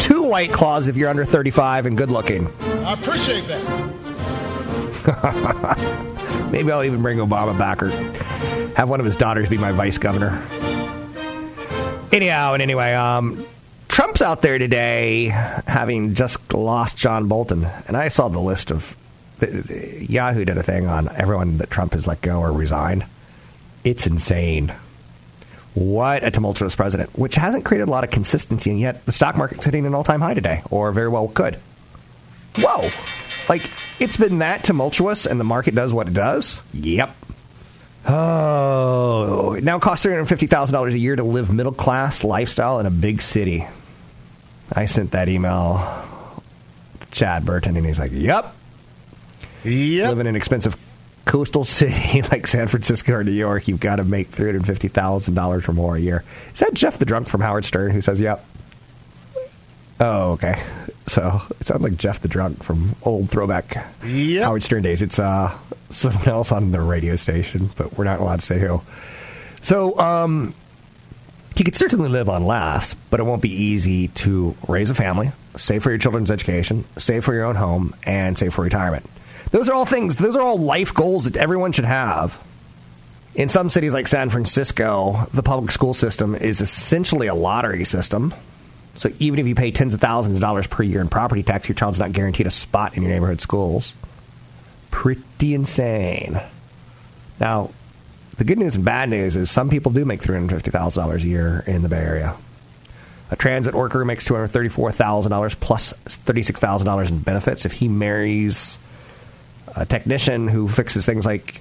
Two 0.00 0.22
white 0.22 0.52
claws 0.52 0.88
if 0.88 0.96
you're 0.96 1.10
under 1.10 1.24
35 1.24 1.86
and 1.86 1.96
good 1.96 2.10
looking. 2.10 2.48
I 2.60 2.94
appreciate 2.94 3.44
that. 3.44 3.62
Maybe 6.50 6.72
I'll 6.72 6.82
even 6.82 7.02
bring 7.02 7.18
Obama 7.18 7.56
back 7.56 7.82
or 7.82 7.90
have 8.74 8.88
one 8.88 9.00
of 9.00 9.06
his 9.06 9.16
daughters 9.16 9.48
be 9.48 9.58
my 9.58 9.72
vice 9.72 9.98
governor. 9.98 10.42
Anyhow, 12.12 12.54
and 12.54 12.62
anyway, 12.62 12.94
um, 12.94 13.46
Trump's 13.96 14.20
out 14.20 14.42
there 14.42 14.58
today 14.58 15.28
having 15.66 16.12
just 16.12 16.52
lost 16.52 16.98
John 16.98 17.28
Bolton. 17.28 17.64
And 17.88 17.96
I 17.96 18.10
saw 18.10 18.28
the 18.28 18.38
list 18.38 18.70
of. 18.70 18.94
Yahoo 19.40 20.44
did 20.44 20.58
a 20.58 20.62
thing 20.62 20.86
on 20.86 21.08
everyone 21.16 21.56
that 21.56 21.70
Trump 21.70 21.94
has 21.94 22.06
let 22.06 22.20
go 22.20 22.40
or 22.40 22.52
resigned. 22.52 23.06
It's 23.84 24.06
insane. 24.06 24.74
What 25.72 26.24
a 26.24 26.30
tumultuous 26.30 26.74
president, 26.74 27.18
which 27.18 27.36
hasn't 27.36 27.64
created 27.64 27.88
a 27.88 27.90
lot 27.90 28.04
of 28.04 28.10
consistency, 28.10 28.70
and 28.70 28.78
yet 28.78 29.06
the 29.06 29.12
stock 29.12 29.34
market's 29.34 29.64
hitting 29.64 29.86
an 29.86 29.94
all 29.94 30.04
time 30.04 30.20
high 30.20 30.34
today, 30.34 30.60
or 30.70 30.92
very 30.92 31.08
well 31.08 31.28
could. 31.28 31.58
Whoa! 32.58 32.90
Like, 33.48 33.62
it's 33.98 34.18
been 34.18 34.40
that 34.40 34.62
tumultuous, 34.62 35.24
and 35.24 35.40
the 35.40 35.44
market 35.44 35.74
does 35.74 35.94
what 35.94 36.06
it 36.06 36.12
does? 36.12 36.60
Yep. 36.74 37.16
Oh, 38.06 39.54
it 39.54 39.64
now 39.64 39.78
costs 39.78 40.04
$350,000 40.04 40.92
a 40.92 40.98
year 40.98 41.16
to 41.16 41.24
live 41.24 41.50
middle 41.50 41.72
class 41.72 42.22
lifestyle 42.24 42.78
in 42.78 42.84
a 42.84 42.90
big 42.90 43.22
city. 43.22 43.66
I 44.72 44.86
sent 44.86 45.12
that 45.12 45.28
email 45.28 45.78
to 47.00 47.06
Chad 47.10 47.44
Burton, 47.44 47.76
and 47.76 47.86
he's 47.86 47.98
like, 47.98 48.12
Yep. 48.12 48.54
Yep. 49.64 50.08
Live 50.10 50.18
in 50.20 50.26
an 50.26 50.36
expensive 50.36 50.76
coastal 51.24 51.64
city 51.64 52.22
like 52.30 52.46
San 52.46 52.68
Francisco 52.68 53.14
or 53.14 53.24
New 53.24 53.32
York, 53.32 53.66
you've 53.68 53.80
got 53.80 53.96
to 53.96 54.04
make 54.04 54.28
three 54.28 54.46
hundred 54.46 54.64
fifty 54.66 54.88
thousand 54.88 55.34
dollars 55.34 55.68
or 55.68 55.72
more 55.72 55.96
a 55.96 56.00
year. 56.00 56.22
Is 56.54 56.60
that 56.60 56.72
Jeff 56.74 56.98
the 56.98 57.04
drunk 57.04 57.28
from 57.28 57.40
Howard 57.40 57.64
Stern 57.64 57.90
who 57.90 58.00
says, 58.00 58.20
"Yep"? 58.20 58.44
Oh, 59.98 60.32
okay. 60.32 60.62
So 61.06 61.40
it 61.60 61.66
sounds 61.66 61.82
like 61.82 61.96
Jeff 61.96 62.20
the 62.20 62.28
drunk 62.28 62.62
from 62.62 62.96
old 63.02 63.30
throwback 63.30 63.86
Yep. 64.04 64.44
Howard 64.44 64.62
Stern 64.62 64.82
days. 64.82 65.02
It's 65.02 65.18
uh, 65.18 65.56
someone 65.90 66.28
else 66.28 66.52
on 66.52 66.70
the 66.70 66.80
radio 66.80 67.16
station, 67.16 67.70
but 67.76 67.96
we're 67.96 68.04
not 68.04 68.20
allowed 68.20 68.40
to 68.40 68.46
say 68.46 68.58
who. 68.58 68.82
So 69.62 69.98
um, 69.98 70.54
you 71.58 71.64
could 71.64 71.74
certainly 71.74 72.08
live 72.08 72.28
on 72.28 72.44
less, 72.44 72.94
but 73.10 73.20
it 73.20 73.24
won't 73.24 73.42
be 73.42 73.50
easy 73.50 74.08
to 74.08 74.56
raise 74.68 74.90
a 74.90 74.94
family, 74.94 75.32
save 75.56 75.82
for 75.82 75.90
your 75.90 75.98
children's 75.98 76.30
education, 76.30 76.84
save 76.96 77.24
for 77.24 77.34
your 77.34 77.44
own 77.44 77.56
home, 77.56 77.94
and 78.04 78.36
save 78.36 78.54
for 78.54 78.62
retirement. 78.62 79.08
Those 79.50 79.68
are 79.68 79.74
all 79.74 79.86
things, 79.86 80.16
those 80.16 80.36
are 80.36 80.42
all 80.42 80.58
life 80.58 80.92
goals 80.92 81.24
that 81.24 81.36
everyone 81.36 81.72
should 81.72 81.84
have. 81.84 82.42
In 83.34 83.48
some 83.48 83.68
cities 83.68 83.92
like 83.92 84.08
San 84.08 84.30
Francisco, 84.30 85.28
the 85.32 85.42
public 85.42 85.70
school 85.70 85.94
system 85.94 86.34
is 86.34 86.60
essentially 86.60 87.26
a 87.26 87.34
lottery 87.34 87.84
system. 87.84 88.34
So 88.96 89.10
even 89.18 89.38
if 89.38 89.46
you 89.46 89.54
pay 89.54 89.70
tens 89.70 89.92
of 89.92 90.00
thousands 90.00 90.36
of 90.36 90.40
dollars 90.40 90.66
per 90.66 90.82
year 90.82 91.02
in 91.02 91.08
property 91.08 91.42
tax, 91.42 91.68
your 91.68 91.74
child's 91.74 91.98
not 91.98 92.12
guaranteed 92.12 92.46
a 92.46 92.50
spot 92.50 92.96
in 92.96 93.02
your 93.02 93.12
neighborhood 93.12 93.42
schools. 93.42 93.94
Pretty 94.90 95.54
insane. 95.54 96.40
Now, 97.38 97.70
the 98.38 98.44
good 98.44 98.58
news 98.58 98.76
and 98.76 98.84
bad 98.84 99.08
news 99.08 99.36
is 99.36 99.50
some 99.50 99.70
people 99.70 99.92
do 99.92 100.04
make 100.04 100.20
$350,000 100.20 101.14
a 101.14 101.20
year 101.20 101.64
in 101.66 101.82
the 101.82 101.88
Bay 101.88 101.98
Area. 101.98 102.36
A 103.30 103.36
transit 103.36 103.74
worker 103.74 104.04
makes 104.04 104.28
$234,000 104.28 105.58
plus 105.58 105.92
$36,000 106.04 107.08
in 107.08 107.18
benefits 107.20 107.64
if 107.64 107.72
he 107.72 107.88
marries 107.88 108.78
a 109.74 109.84
technician 109.84 110.48
who 110.48 110.68
fixes 110.68 111.04
things 111.04 111.26
like 111.26 111.60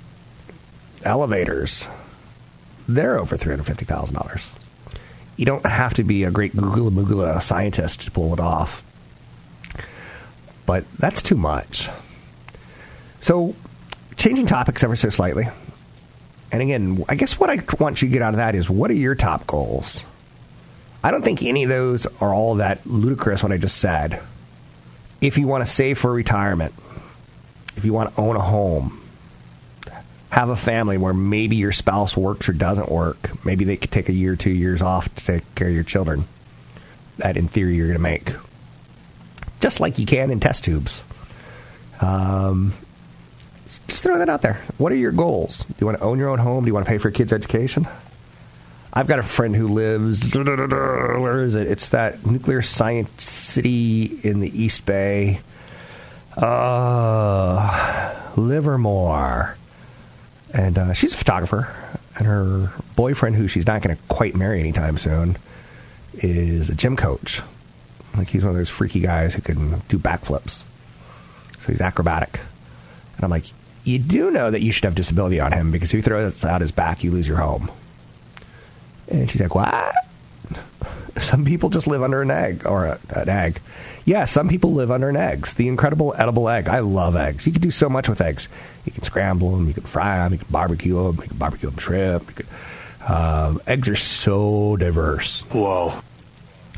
elevators. 1.04 1.86
They're 2.88 3.18
over 3.18 3.36
$350,000. 3.36 4.54
You 5.38 5.46
don't 5.46 5.66
have 5.66 5.96
to 5.96 6.04
be 6.04 6.24
a 6.24 6.32
great 6.32 6.56
Google 6.56 6.92
Moogla 6.92 7.42
scientist 7.42 8.02
to 8.02 8.12
pull 8.12 8.34
it 8.34 8.40
off. 8.40 8.84
But 10.66 10.86
that's 10.98 11.22
too 11.22 11.36
much. 11.36 11.90
So, 13.22 13.56
changing 14.18 14.46
topics 14.46 14.84
ever 14.84 14.96
so 14.96 15.10
slightly. 15.10 15.48
And 16.52 16.62
again, 16.62 17.04
I 17.10 17.16
guess 17.16 17.40
what 17.40 17.50
I 17.50 17.60
want 17.80 18.02
you 18.02 18.08
to 18.08 18.14
get 18.14 18.22
out 18.22 18.34
of 18.34 18.38
that 18.38 18.56
is 18.56 18.70
what 18.70 18.92
are 18.92 18.96
your 18.96 19.16
top 19.16 19.48
goals? 19.48 20.06
I 21.04 21.12
don't 21.12 21.24
think 21.24 21.44
any 21.44 21.64
of 21.64 21.70
those 21.70 22.08
are 22.22 22.34
all 22.34 22.56
that 22.56 22.86
ludicrous, 22.86 23.44
what 23.44 23.52
I 23.52 23.58
just 23.58 23.78
said. 23.78 24.22
If 25.22 25.38
you 25.38 25.48
want 25.48 25.66
to 25.66 25.72
save 25.72 26.00
for 26.00 26.12
retirement, 26.12 26.74
if 27.76 27.86
you 27.86 27.94
want 27.94 28.16
to 28.16 28.22
own 28.22 28.36
a 28.36 28.42
home, 28.42 29.02
have 30.30 30.50
a 30.50 30.56
family 30.56 30.98
where 30.98 31.14
maybe 31.14 31.56
your 31.56 31.72
spouse 31.72 32.18
works 32.18 32.50
or 32.50 32.54
doesn't 32.54 32.92
work, 32.92 33.46
maybe 33.46 33.64
they 33.66 33.78
could 33.78 33.92
take 33.92 34.10
a 34.10 34.14
year 34.14 34.36
two 34.36 34.50
years 34.50 34.82
off 34.82 35.14
to 35.16 35.26
take 35.26 35.56
care 35.56 35.68
of 35.68 35.74
your 35.74 35.84
children. 35.84 36.26
That, 37.18 37.38
in 37.38 37.48
theory, 37.48 37.76
you're 37.76 37.88
going 37.88 37.98
to 37.98 38.02
make. 38.02 38.34
Just 39.62 39.80
like 39.80 39.98
you 39.98 40.06
can 40.06 40.32
in 40.32 40.40
test 40.40 40.64
tubes. 40.64 41.04
Um, 42.02 42.74
just 43.96 44.04
throw 44.04 44.18
that 44.18 44.28
out 44.28 44.42
there. 44.42 44.62
What 44.78 44.92
are 44.92 44.96
your 44.96 45.14
goals? 45.14 45.60
Do 45.60 45.74
you 45.80 45.88
want 45.88 46.00
to 46.00 46.04
own 46.04 46.20
your 46.20 46.28
own 46.28 46.40
home? 46.40 46.66
Do 46.66 46.68
you 46.68 46.74
want 46.74 46.86
to 46.86 46.90
pay 46.90 46.98
for 46.98 47.08
your 47.08 47.14
kids' 47.14 47.32
education? 47.32 47.88
I've 48.92 49.08
got 49.08 49.20
a 49.20 49.24
friend 49.24 49.56
who 49.56 49.70
lives. 49.70 50.36
Where 50.36 51.46
is 51.46 51.56
it? 51.56 51.68
It's 51.68 51.88
that 51.90 52.26
nuclear 52.26 52.62
science 52.62 53.24
city 53.24 54.20
in 54.22 54.42
the 54.42 54.50
East 54.50 54.86
Bay. 54.86 55.40
Uh, 56.36 58.14
Livermore. 58.36 59.56
And 60.54 60.78
uh, 60.78 60.94
she's 60.94 61.14
a 61.14 61.18
photographer. 61.18 61.74
And 62.18 62.28
her 62.28 62.74
boyfriend, 62.98 63.38
who 63.38 63.48
she's 63.48 63.66
not 63.66 63.82
going 63.82 63.96
to 63.96 64.02
quite 64.10 64.36
marry 64.36 64.60
anytime 64.60 64.98
soon, 64.98 65.38
is 66.16 66.70
a 66.70 66.76
gym 66.76 66.98
coach. 66.98 67.42
Like 68.18 68.28
he's 68.28 68.44
one 68.44 68.52
of 68.52 68.58
those 68.58 68.70
freaky 68.70 69.00
guys 69.00 69.34
who 69.34 69.42
can 69.42 69.80
do 69.88 69.98
backflips. 69.98 70.64
So 71.62 71.72
he's 71.72 71.80
acrobatic. 71.80 72.42
And 73.16 73.24
I'm 73.24 73.32
like, 73.32 73.46
you 73.86 74.00
do 74.00 74.32
know 74.32 74.52
that 74.52 74.62
you 74.62 74.72
should 74.72 74.84
have 74.84 74.96
disability 74.96 75.40
on 75.40 75.52
him 75.52 75.72
because 75.72 75.94
if 75.94 75.98
he 75.98 76.02
throws 76.02 76.44
out 76.44 76.62
his 76.62 76.72
back, 76.72 77.04
you 77.04 77.12
lose 77.12 77.28
your 77.28 77.38
home. 77.38 77.72
And 79.08 79.30
she's 79.30 79.40
like, 79.40 79.56
what? 79.56 79.96
Some 81.20 81.46
people 81.46 81.70
just 81.70 81.88
live 81.88 82.04
under 82.04 82.22
an 82.22 82.32
egg 82.32 82.66
or 82.66 82.86
a, 82.86 83.00
an 83.10 83.30
egg. 83.30 83.62
Yeah, 84.04 84.26
some 84.26 84.50
people 84.50 84.74
live 84.74 84.92
under 84.92 85.10
an 85.10 85.16
egg. 85.16 85.48
The 85.48 85.68
incredible 85.68 86.14
edible 86.16 86.48
egg. 86.48 86.68
I 86.68 86.80
love 86.80 87.16
eggs. 87.16 87.48
You 87.48 87.54
can 87.54 87.62
do 87.62 87.72
so 87.72 87.90
much 87.90 88.08
with 88.08 88.22
eggs. 88.22 88.48
You 88.86 88.92
can 88.92 89.02
scramble 89.02 89.50
them, 89.52 89.68
you 89.68 89.74
can 89.74 89.84
fry 89.84 90.18
them, 90.18 90.34
you 90.34 90.38
can 90.38 90.48
barbecue 90.52 90.96
them, 90.96 91.16
you 91.16 91.30
can 91.30 91.38
barbecue 91.38 91.70
them 91.72 91.80
shrimp. 91.80 92.28
You 92.30 92.44
can, 92.44 92.48
um, 93.08 93.62
eggs 93.66 93.88
are 93.88 93.96
so 93.96 94.76
diverse. 94.76 95.42
Whoa. 95.44 96.02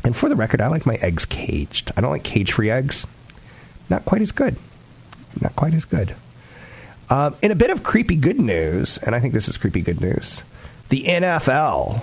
And 0.04 0.16
for 0.16 0.30
the 0.30 0.36
record, 0.36 0.62
I 0.62 0.68
like 0.68 0.86
my 0.86 0.94
eggs 0.96 1.26
caged. 1.26 1.92
I 1.96 2.00
don't 2.00 2.12
like 2.12 2.22
cage-free 2.22 2.70
eggs. 2.70 3.06
Not 3.90 4.06
quite 4.06 4.22
as 4.22 4.32
good. 4.32 4.56
Not 5.40 5.54
quite 5.54 5.74
as 5.74 5.84
good. 5.84 6.14
Um, 7.10 7.34
in 7.40 7.50
a 7.50 7.54
bit 7.54 7.70
of 7.70 7.82
creepy 7.82 8.16
good 8.16 8.38
news, 8.38 8.98
and 8.98 9.14
I 9.14 9.20
think 9.20 9.32
this 9.32 9.48
is 9.48 9.56
creepy 9.56 9.80
good 9.80 10.00
news, 10.00 10.42
the 10.90 11.04
NFL 11.04 12.02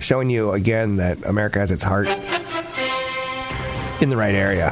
showing 0.00 0.30
you 0.30 0.52
again 0.52 0.96
that 0.96 1.24
America 1.26 1.58
has 1.58 1.70
its 1.70 1.82
heart 1.82 2.08
in 4.00 4.10
the 4.10 4.16
right 4.16 4.34
area. 4.34 4.70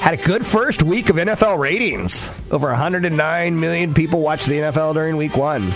Had 0.00 0.14
a 0.14 0.22
good 0.22 0.46
first 0.46 0.82
week 0.82 1.10
of 1.10 1.16
NFL 1.16 1.58
ratings. 1.58 2.28
Over 2.50 2.68
109 2.68 3.60
million 3.60 3.92
people 3.92 4.20
watched 4.20 4.46
the 4.46 4.54
NFL 4.54 4.94
during 4.94 5.16
week 5.18 5.36
one. 5.36 5.72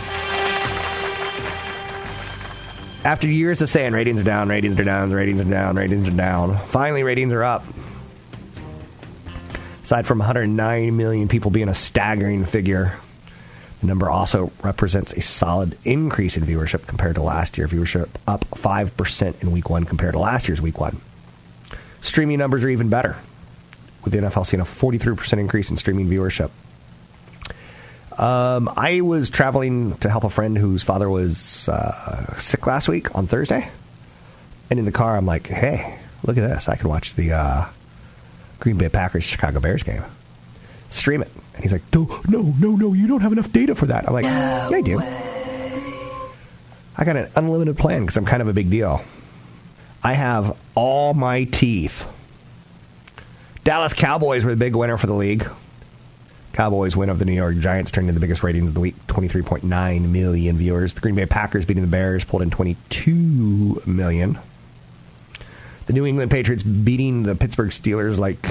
After 3.05 3.29
years 3.29 3.61
of 3.61 3.69
saying 3.69 3.93
ratings 3.93 4.19
are 4.19 4.25
down, 4.25 4.49
ratings 4.49 4.81
are 4.81 4.85
down, 4.85 5.11
ratings 5.11 5.43
are 5.43 5.45
down, 5.45 5.77
ratings 5.77 6.09
are 6.09 6.17
down, 6.17 6.57
finally 6.57 7.03
ratings 7.03 7.35
are 7.35 7.45
up. 7.45 7.65
Aside 9.85 10.07
from 10.07 10.19
109 10.19 10.97
million 10.97 11.29
people 11.29 11.51
being 11.51 11.69
a 11.69 11.75
staggering 11.75 12.47
figure, 12.47 12.97
the 13.81 13.87
number 13.87 14.09
also 14.09 14.51
represents 14.63 15.13
a 15.13 15.21
solid 15.21 15.77
increase 15.85 16.39
in 16.39 16.45
viewership 16.45 16.87
compared 16.87 17.17
to 17.17 17.23
last 17.23 17.59
year. 17.59 17.69
Viewership 17.69 18.09
up 18.27 18.47
5% 18.53 19.43
in 19.43 19.53
week 19.53 19.69
one 19.69 19.85
compared 19.85 20.15
to 20.15 20.19
last 20.19 20.49
year's 20.49 20.63
week 20.63 20.81
one. 20.81 21.03
Streaming 22.01 22.39
numbers 22.39 22.65
are 22.65 22.71
even 22.71 22.89
better, 22.89 23.19
with 24.03 24.15
the 24.15 24.21
NFL 24.21 24.47
seeing 24.47 24.63
a 24.63 24.65
43% 24.65 25.39
increase 25.39 25.71
in 25.71 25.77
streaming 25.77 26.09
viewership. 26.09 26.51
Um, 28.19 28.71
I 28.75 29.03
was 29.03 29.29
traveling 29.29 29.99
to 29.99 30.09
help 30.09 30.25
a 30.25 30.31
friend 30.31 30.57
whose 30.57 30.83
father 30.83 31.11
was 31.11 31.69
uh, 31.69 32.39
sick 32.39 32.67
last 32.67 32.89
week 32.89 33.15
on 33.15 33.27
Thursday. 33.27 33.71
And 34.71 34.79
in 34.79 34.87
the 34.87 34.93
car, 34.93 35.15
I'm 35.15 35.27
like, 35.27 35.47
hey, 35.47 35.99
look 36.23 36.39
at 36.39 36.49
this. 36.49 36.71
I 36.71 36.77
can 36.77 36.89
watch 36.89 37.15
the 37.15 37.33
uh, 37.33 37.67
Green 38.65 38.79
Bay 38.79 38.89
Packers 38.89 39.25
Chicago 39.25 39.61
Bears 39.61 39.83
game. 39.83 40.03
Stream 40.89 41.21
it. 41.21 41.31
And 41.55 41.63
he's 41.63 41.71
like, 41.71 41.83
no, 41.93 42.07
no, 42.27 42.41
no, 42.59 42.77
no, 42.77 42.95
you 42.95 43.07
don't 43.07 43.21
have 43.21 43.31
enough 43.31 43.53
data 43.53 43.75
for 43.75 43.85
that. 43.87 44.09
I'm 44.09 44.15
like, 44.15 44.25
yeah, 44.25 44.71
I 44.73 44.81
do. 44.81 44.99
I 46.97 47.05
got 47.05 47.17
an 47.17 47.29
unlimited 47.37 47.77
plan 47.77 48.01
because 48.01 48.17
I'm 48.17 48.25
kind 48.25 48.41
of 48.41 48.49
a 48.49 48.55
big 48.55 48.71
deal. 48.71 49.05
I 50.03 50.15
have 50.15 50.57
all 50.75 51.13
my 51.13 51.45
teeth. 51.45 52.09
Dallas 53.65 53.93
Cowboys 53.93 54.47
were 54.47 54.53
the 54.53 54.57
big 54.57 54.75
winner 54.75 54.97
for 54.97 55.09
the 55.09 55.15
league. 55.15 55.47
Cowboys 56.55 56.97
win 56.97 57.11
over 57.11 57.19
the 57.19 57.27
New 57.27 57.33
York 57.33 57.59
Giants, 57.59 57.91
turned 57.91 58.09
in 58.09 58.15
the 58.15 58.21
biggest 58.21 58.43
ratings 58.43 58.71
of 58.71 58.75
the 58.75 58.81
week 58.81 58.95
23.9 59.09 60.09
million 60.09 60.57
viewers. 60.57 60.95
The 60.95 61.03
Green 61.03 61.17
Bay 61.17 61.27
Packers 61.27 61.67
beating 61.67 61.83
the 61.83 61.91
Bears 61.91 62.25
pulled 62.25 62.41
in 62.41 62.51
22 62.51 63.83
million. 63.85 64.39
The 65.87 65.93
New 65.93 66.07
England 66.07 66.31
Patriots 66.31 66.63
beating 66.63 67.25
the 67.25 67.35
Pittsburgh 67.35 67.71
Steelers 67.71 68.19
like, 68.19 68.45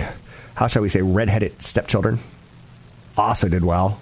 how 0.56 0.68
shall 0.68 0.82
we 0.82 0.90
say, 0.90 1.02
redheaded 1.02 1.62
stepchildren. 1.62 2.20
Also 3.18 3.48
did 3.48 3.64
well. 3.64 4.00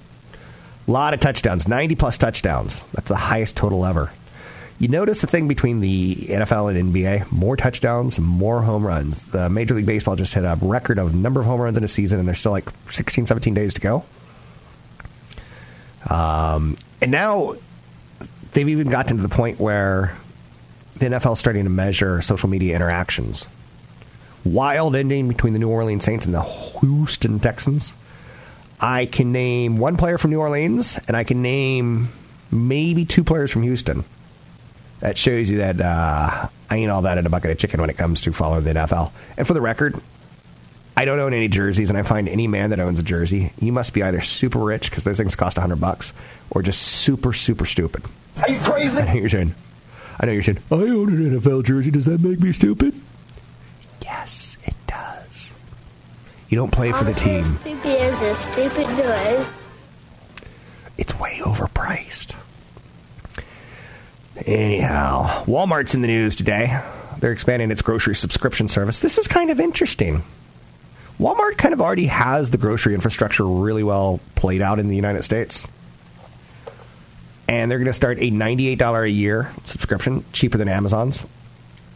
A 0.88 0.91
lot 0.91 1.13
of 1.13 1.20
touchdowns, 1.20 1.67
90 1.67 1.96
plus 1.96 2.17
touchdowns. 2.17 2.82
That's 2.94 3.08
the 3.08 3.15
highest 3.15 3.56
total 3.56 3.86
ever. 3.86 4.12
You 4.80 4.88
notice 4.88 5.22
the 5.22 5.28
thing 5.28 5.48
between 5.48 5.80
the 5.80 6.15
NFL 6.15 6.76
and 6.76 6.91
NBA 6.91 7.32
more 7.32 7.56
touchdowns, 7.56 8.20
more 8.20 8.63
home 8.63 8.86
runs. 8.86 9.22
The 9.22 9.48
Major 9.48 9.76
League 9.76 9.86
Baseball 9.86 10.15
just 10.15 10.34
hit 10.34 10.44
a 10.44 10.58
record 10.60 10.98
of 10.98 11.13
number 11.13 11.39
of 11.39 11.46
home 11.46 11.62
runs 11.62 11.78
in 11.78 11.84
a 11.84 11.88
season, 11.88 12.17
and 12.17 12.28
there's 12.28 12.39
still 12.39 12.52
like 12.52 12.67
16, 12.89 13.28
17 13.28 13.54
days 13.54 13.76
to 13.76 13.82
go. 13.82 14.04
Um, 16.10 16.78
and 17.00 17.12
now 17.12 17.54
they've 18.54 18.67
even 18.67 18.89
gotten 18.89 19.17
to 19.17 19.22
the 19.22 19.30
point 19.30 19.60
where 19.60 20.17
the 21.02 21.08
NFL 21.08 21.34
is 21.34 21.40
starting 21.40 21.64
to 21.66 21.70
measure 21.70 22.22
social 22.22 22.48
media 22.48 22.76
interactions. 22.76 23.46
Wild 24.46 24.96
ending 24.96 25.28
between 25.28 25.54
the 25.54 25.60
New 25.60 25.70
Orleans 25.70 26.04
Saints 26.04 26.26
and 26.26 26.34
the 26.34 26.42
Houston 26.42 27.40
Texans. 27.40 27.92
I 28.80 29.06
can 29.06 29.32
name 29.32 29.78
one 29.78 29.98
player 29.98 30.18
from 30.18 30.32
New 30.32 30.40
Orleans, 30.40 31.00
and 31.08 31.18
I 31.18 31.24
can 31.24 31.42
name 31.42 32.10
maybe 32.52 33.06
two 33.06 33.24
players 33.24 33.52
from 33.52 33.64
Houston. 33.64 34.04
That 35.00 35.18
shows 35.18 35.50
you 35.50 35.58
that 35.58 35.82
uh, 35.82 36.48
I 36.70 36.76
ain't 36.76 36.92
all 36.92 37.04
that 37.04 37.18
in 37.18 37.26
a 37.26 37.30
bucket 37.30 37.52
of 37.52 37.58
chicken 37.58 37.82
when 37.82 37.90
it 37.90 37.98
comes 37.98 38.22
to 38.22 38.32
following 38.32 38.64
the 38.64 38.74
NFL. 38.74 39.12
And 39.38 39.48
for 39.48 39.54
the 39.54 39.62
record, 39.62 40.00
I 40.96 41.06
don't 41.06 41.20
own 41.20 41.34
any 41.34 41.48
jerseys, 41.48 41.90
and 41.90 41.98
I 41.98 42.04
find 42.04 42.30
any 42.30 42.48
man 42.48 42.70
that 42.70 42.80
owns 42.80 43.00
a 43.00 43.04
jersey, 43.04 43.54
you 43.60 43.72
must 43.72 43.94
be 43.94 44.04
either 44.04 44.22
super 44.22 44.60
rich 44.60 44.90
because 44.90 45.04
those 45.04 45.18
things 45.18 45.36
cost 45.36 45.58
hundred 45.58 45.80
bucks, 45.80 46.14
or 46.52 46.62
just 46.62 46.82
super 46.82 47.34
super 47.34 47.66
stupid. 47.66 48.04
Are 48.38 48.50
you 48.50 48.60
crazy? 48.60 49.20
You're 49.20 49.30
saying. 49.30 49.56
I 50.22 50.28
know 50.28 50.34
you're 50.34 50.44
saying. 50.44 50.60
I 50.70 50.76
own 50.76 51.10
an 51.10 51.40
NFL 51.40 51.64
jersey. 51.64 51.90
Does 51.90 52.06
that 52.06 52.22
make 52.22 52.40
me 52.40 52.52
stupid? 52.52 52.94
Yes, 54.04 54.56
it 54.64 54.76
does. 54.86 55.52
You 56.48 56.58
don't 56.58 56.72
play 56.72 56.92
for 56.92 57.04
the 57.04 57.14
team. 57.14 57.42
Stupid 57.42 57.86
is 57.86 58.22
as 58.22 58.38
stupid 58.38 58.88
does. 58.98 59.52
It's 61.00 61.20
way 61.20 61.40
overpriced. 61.44 62.36
Anyhow, 64.46 65.44
Walmart's 65.46 65.96
in 65.96 66.02
the 66.02 66.08
news 66.08 66.36
today. 66.36 66.80
They're 67.18 67.32
expanding 67.32 67.72
its 67.72 67.82
grocery 67.82 68.16
subscription 68.16 68.70
service. 68.70 69.00
This 69.00 69.18
is 69.18 69.28
kind 69.28 69.50
of 69.50 69.60
interesting. 69.60 70.24
Walmart 71.20 71.58
kind 71.58 71.74
of 71.74 71.82
already 71.82 72.06
has 72.06 72.52
the 72.52 72.58
grocery 72.60 72.94
infrastructure 72.94 73.46
really 73.46 73.84
well 73.84 74.20
played 74.36 74.62
out 74.62 74.78
in 74.78 74.88
the 74.88 74.96
United 74.96 75.24
States. 75.24 75.68
And 77.52 77.70
they're 77.70 77.80
going 77.80 77.88
to 77.88 77.94
start 77.94 78.18
a 78.20 78.32
$98 78.32 79.04
a 79.04 79.10
year 79.10 79.52
subscription, 79.66 80.24
cheaper 80.32 80.58
than 80.58 80.70
Amazon's. 80.70 81.26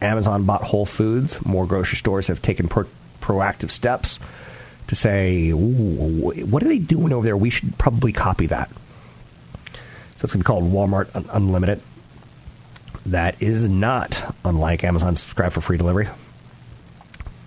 Amazon 0.02 0.44
bought 0.44 0.60
Whole 0.60 0.84
Foods. 0.84 1.42
More 1.46 1.64
grocery 1.64 1.96
stores 1.96 2.26
have 2.26 2.42
taken 2.42 2.68
pro- 2.68 2.84
proactive 3.22 3.70
steps 3.70 4.18
to 4.88 4.94
say, 4.94 5.52
what 5.52 6.62
are 6.62 6.68
they 6.68 6.76
doing 6.76 7.10
over 7.10 7.24
there? 7.24 7.38
We 7.38 7.48
should 7.48 7.78
probably 7.78 8.12
copy 8.12 8.44
that. 8.48 8.68
So 10.16 10.24
it's 10.24 10.32
going 10.32 10.32
to 10.32 10.38
be 10.40 10.42
called 10.42 10.64
Walmart 10.64 11.16
Un- 11.16 11.24
Unlimited. 11.32 11.80
That 13.06 13.40
is 13.40 13.66
not 13.66 14.36
unlike 14.44 14.84
Amazon 14.84 15.16
Subscribe 15.16 15.52
for 15.52 15.62
Free 15.62 15.78
Delivery. 15.78 16.08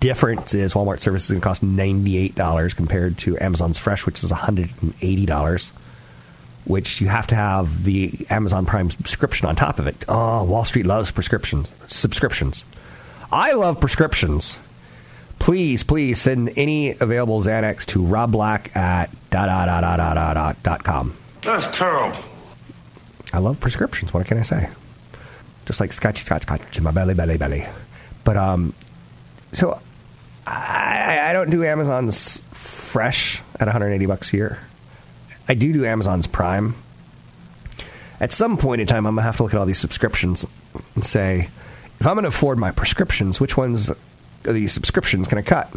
Difference 0.00 0.52
is 0.52 0.74
Walmart 0.74 0.98
service 0.98 1.26
is 1.26 1.30
going 1.30 1.42
to 1.42 1.46
cost 1.46 1.64
$98 1.64 2.74
compared 2.74 3.18
to 3.18 3.38
Amazon's 3.38 3.78
Fresh, 3.78 4.04
which 4.04 4.24
is 4.24 4.32
$180, 4.32 5.70
which 6.70 7.00
you 7.00 7.08
have 7.08 7.26
to 7.26 7.34
have 7.34 7.84
the 7.84 8.26
Amazon 8.30 8.64
Prime 8.64 8.90
subscription 8.90 9.48
on 9.48 9.56
top 9.56 9.78
of 9.78 9.86
it. 9.86 10.04
Oh, 10.08 10.44
Wall 10.44 10.64
Street 10.64 10.86
loves 10.86 11.10
prescriptions, 11.10 11.68
subscriptions. 11.88 12.64
I 13.32 13.52
love 13.52 13.80
prescriptions. 13.80 14.56
Please, 15.38 15.82
please 15.82 16.20
send 16.20 16.52
any 16.56 16.90
available 16.92 17.40
Xanax 17.42 17.84
to 17.86 18.00
robblack 18.00 18.76
at 18.76 19.10
da 19.30 19.46
da 19.46 19.66
da 19.66 19.80
da 19.80 19.96
da 19.96 20.14
da 20.14 20.34
da 20.34 20.52
dot 20.62 20.84
com. 20.84 21.16
That's 21.42 21.66
terrible. 21.66 22.18
I 23.32 23.38
love 23.38 23.58
prescriptions. 23.60 24.12
What 24.12 24.26
can 24.26 24.38
I 24.38 24.42
say? 24.42 24.68
Just 25.66 25.80
like 25.80 25.92
scotchy 25.92 26.24
scotch 26.24 26.42
scotch 26.42 26.76
in 26.76 26.84
my 26.84 26.90
belly, 26.90 27.14
belly, 27.14 27.36
belly. 27.36 27.66
But 28.24 28.36
um, 28.36 28.74
so 29.52 29.80
I, 30.46 31.30
I 31.30 31.32
don't 31.32 31.50
do 31.50 31.64
Amazon's 31.64 32.38
fresh 32.52 33.40
at 33.54 33.66
180 33.66 34.06
bucks 34.06 34.32
a 34.32 34.36
year. 34.36 34.58
I 35.50 35.54
do 35.54 35.72
do 35.72 35.84
Amazon's 35.84 36.28
Prime. 36.28 36.76
At 38.20 38.30
some 38.30 38.56
point 38.56 38.80
in 38.80 38.86
time, 38.86 39.04
I'm 39.04 39.16
gonna 39.16 39.24
have 39.24 39.36
to 39.38 39.42
look 39.42 39.52
at 39.52 39.58
all 39.58 39.66
these 39.66 39.80
subscriptions 39.80 40.46
and 40.94 41.04
say, 41.04 41.48
if 41.98 42.06
I'm 42.06 42.14
gonna 42.14 42.28
afford 42.28 42.56
my 42.56 42.70
prescriptions, 42.70 43.40
which 43.40 43.56
ones 43.56 43.90
are 43.90 44.52
these 44.52 44.72
subscriptions 44.72 45.26
gonna 45.26 45.42
cut? 45.42 45.74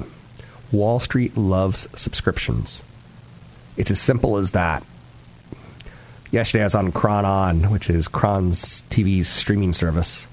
Wall 0.71 0.99
Street 0.99 1.35
loves 1.35 1.87
subscriptions. 1.95 2.83
It's 3.75 3.89
as 3.89 3.99
simple 3.99 4.37
as 4.37 4.51
that 4.51 4.83
yesterday 6.29 6.61
I 6.61 6.65
was 6.65 6.75
on 6.75 6.91
KRON 6.91 7.23
On, 7.23 7.71
which 7.71 7.89
is 7.89 8.07
KRON's 8.07 8.83
TV's 8.91 9.27
streaming 9.27 9.73
service. 9.73 10.27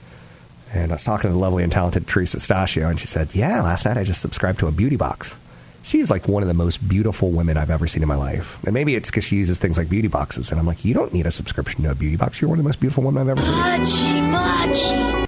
And 0.75 0.93
I 0.93 0.97
was 0.97 1.03
talking 1.05 1.31
to 1.31 1.33
the 1.33 1.39
lovely 1.39 1.63
and 1.63 1.73
talented 1.73 2.07
Teresa 2.07 2.37
Stasio, 2.41 2.91
and 2.91 3.01
she 3.01 3.07
said, 3.07 3.35
Yeah, 3.35 3.63
last 3.63 3.87
night 3.87 3.97
I 3.97 4.05
just 4.05 4.21
subscribed 4.21 4.59
to 4.59 4.67
a 4.67 4.73
beauty 4.73 4.97
box. 4.97 5.35
She's 5.83 6.11
like 6.11 6.29
one 6.29 6.43
of 6.43 6.49
the 6.49 6.55
most 6.55 6.87
beautiful 6.89 7.31
women 7.31 7.57
I've 7.57 7.71
ever 7.71 7.87
seen 7.89 8.03
in 8.03 8.09
my 8.09 8.15
life. 8.15 8.59
And 8.65 8.75
maybe 8.75 8.95
it's 8.95 9.11
because 9.11 9.25
she 9.25 9.37
uses 9.37 9.59
things 9.59 9.77
like 9.79 9.89
beauty 9.89 10.09
boxes. 10.09 10.51
And 10.51 10.61
I'm 10.61 10.67
like, 10.67 10.85
You 10.85 10.95
don't 10.95 11.13
need 11.13 11.27
a 11.27 11.31
subscription 11.31 11.83
to 11.85 11.91
a 11.91 11.95
beauty 11.95 12.17
box. 12.17 12.41
You're 12.41 12.49
one 12.51 12.59
of 12.59 12.65
the 12.65 12.69
most 12.69 12.81
beautiful 12.81 13.03
women 13.03 13.29
I've 13.29 13.39
ever 13.39 13.87
seen. 13.87 15.27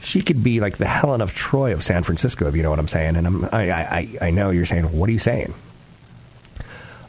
She 0.00 0.22
could 0.22 0.44
be 0.44 0.60
like 0.60 0.76
the 0.76 0.86
Helen 0.86 1.20
of 1.20 1.34
Troy 1.34 1.72
of 1.72 1.82
San 1.82 2.02
Francisco, 2.04 2.46
if 2.46 2.54
you 2.54 2.62
know 2.62 2.70
what 2.70 2.78
I'm 2.78 2.86
saying. 2.86 3.16
And 3.16 3.26
I'm, 3.26 3.44
I, 3.46 3.70
I, 3.72 4.08
I- 4.22 4.30
know 4.30 4.50
you're 4.50 4.66
saying, 4.66 4.84
What 4.96 5.08
are 5.08 5.12
you 5.12 5.18
saying? 5.18 5.52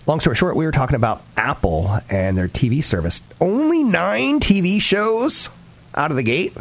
Long 0.07 0.19
story 0.21 0.35
short, 0.37 0.55
we 0.55 0.65
were 0.65 0.71
talking 0.71 0.95
about 0.95 1.21
Apple 1.35 1.99
and 2.09 2.37
their 2.37 2.47
TV 2.47 2.81
service. 2.83 3.21
Only 3.41 3.83
nine 3.83 4.39
TV 4.39 4.81
shows 4.81 5.49
out 5.93 6.11
of 6.11 6.17
the 6.17 6.23
gate. 6.23 6.53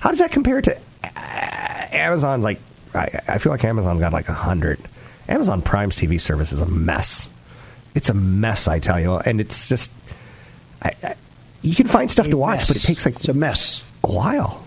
How 0.00 0.10
does 0.10 0.20
that 0.20 0.30
compare 0.30 0.62
to 0.62 0.78
Amazon's? 1.92 2.44
Like, 2.44 2.60
I, 2.94 3.08
I 3.26 3.38
feel 3.38 3.50
like 3.50 3.64
Amazon 3.64 3.98
got 3.98 4.12
like 4.12 4.28
a 4.28 4.32
hundred. 4.34 4.78
Amazon 5.28 5.62
Prime's 5.62 5.96
TV 5.96 6.20
service 6.20 6.52
is 6.52 6.60
a 6.60 6.66
mess. 6.66 7.28
It's 7.94 8.08
a 8.08 8.14
mess, 8.14 8.68
I 8.68 8.78
tell 8.80 9.00
you, 9.00 9.16
and 9.18 9.40
it's 9.40 9.68
just. 9.68 9.90
I, 10.82 10.92
I, 11.02 11.14
you 11.62 11.74
can 11.74 11.86
find 11.86 12.10
stuff 12.10 12.28
to 12.28 12.36
watch, 12.36 12.66
but 12.68 12.76
it 12.76 12.80
takes 12.82 13.06
like 13.06 13.16
It's 13.16 13.28
a 13.28 13.34
mess. 13.34 13.82
a 14.02 14.12
while. 14.12 14.66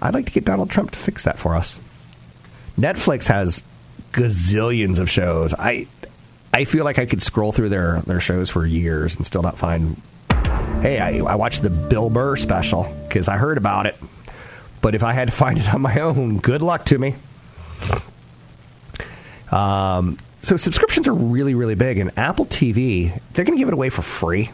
I'd 0.00 0.14
like 0.14 0.26
to 0.26 0.32
get 0.32 0.44
Donald 0.44 0.70
Trump 0.70 0.92
to 0.92 0.98
fix 0.98 1.24
that 1.24 1.38
for 1.38 1.56
us. 1.56 1.80
Netflix 2.78 3.26
has 3.26 3.62
gazillions 4.12 4.98
of 5.00 5.10
shows. 5.10 5.52
I 5.54 5.88
I 6.54 6.64
feel 6.64 6.84
like 6.84 6.98
I 6.98 7.06
could 7.06 7.22
scroll 7.22 7.50
through 7.52 7.70
their 7.70 8.00
their 8.02 8.20
shows 8.20 8.50
for 8.50 8.64
years 8.64 9.16
and 9.16 9.26
still 9.26 9.42
not 9.42 9.58
find. 9.58 10.00
Hey, 10.80 11.00
I, 11.00 11.18
I 11.18 11.34
watched 11.34 11.62
the 11.62 11.70
Bill 11.70 12.08
Burr 12.08 12.36
special 12.36 12.94
because 13.08 13.26
I 13.26 13.36
heard 13.36 13.58
about 13.58 13.86
it, 13.86 13.96
but 14.80 14.94
if 14.94 15.02
I 15.02 15.12
had 15.12 15.26
to 15.28 15.34
find 15.34 15.58
it 15.58 15.74
on 15.74 15.80
my 15.80 15.98
own, 15.98 16.38
good 16.38 16.62
luck 16.62 16.84
to 16.86 16.98
me. 16.98 17.16
Um, 19.50 20.18
so 20.42 20.56
subscriptions 20.56 21.08
are 21.08 21.14
really 21.14 21.54
really 21.54 21.74
big, 21.74 21.98
and 21.98 22.16
Apple 22.18 22.46
TV 22.46 23.20
they're 23.32 23.44
going 23.44 23.56
to 23.56 23.60
give 23.60 23.68
it 23.68 23.74
away 23.74 23.90
for 23.90 24.02
free. 24.02 24.50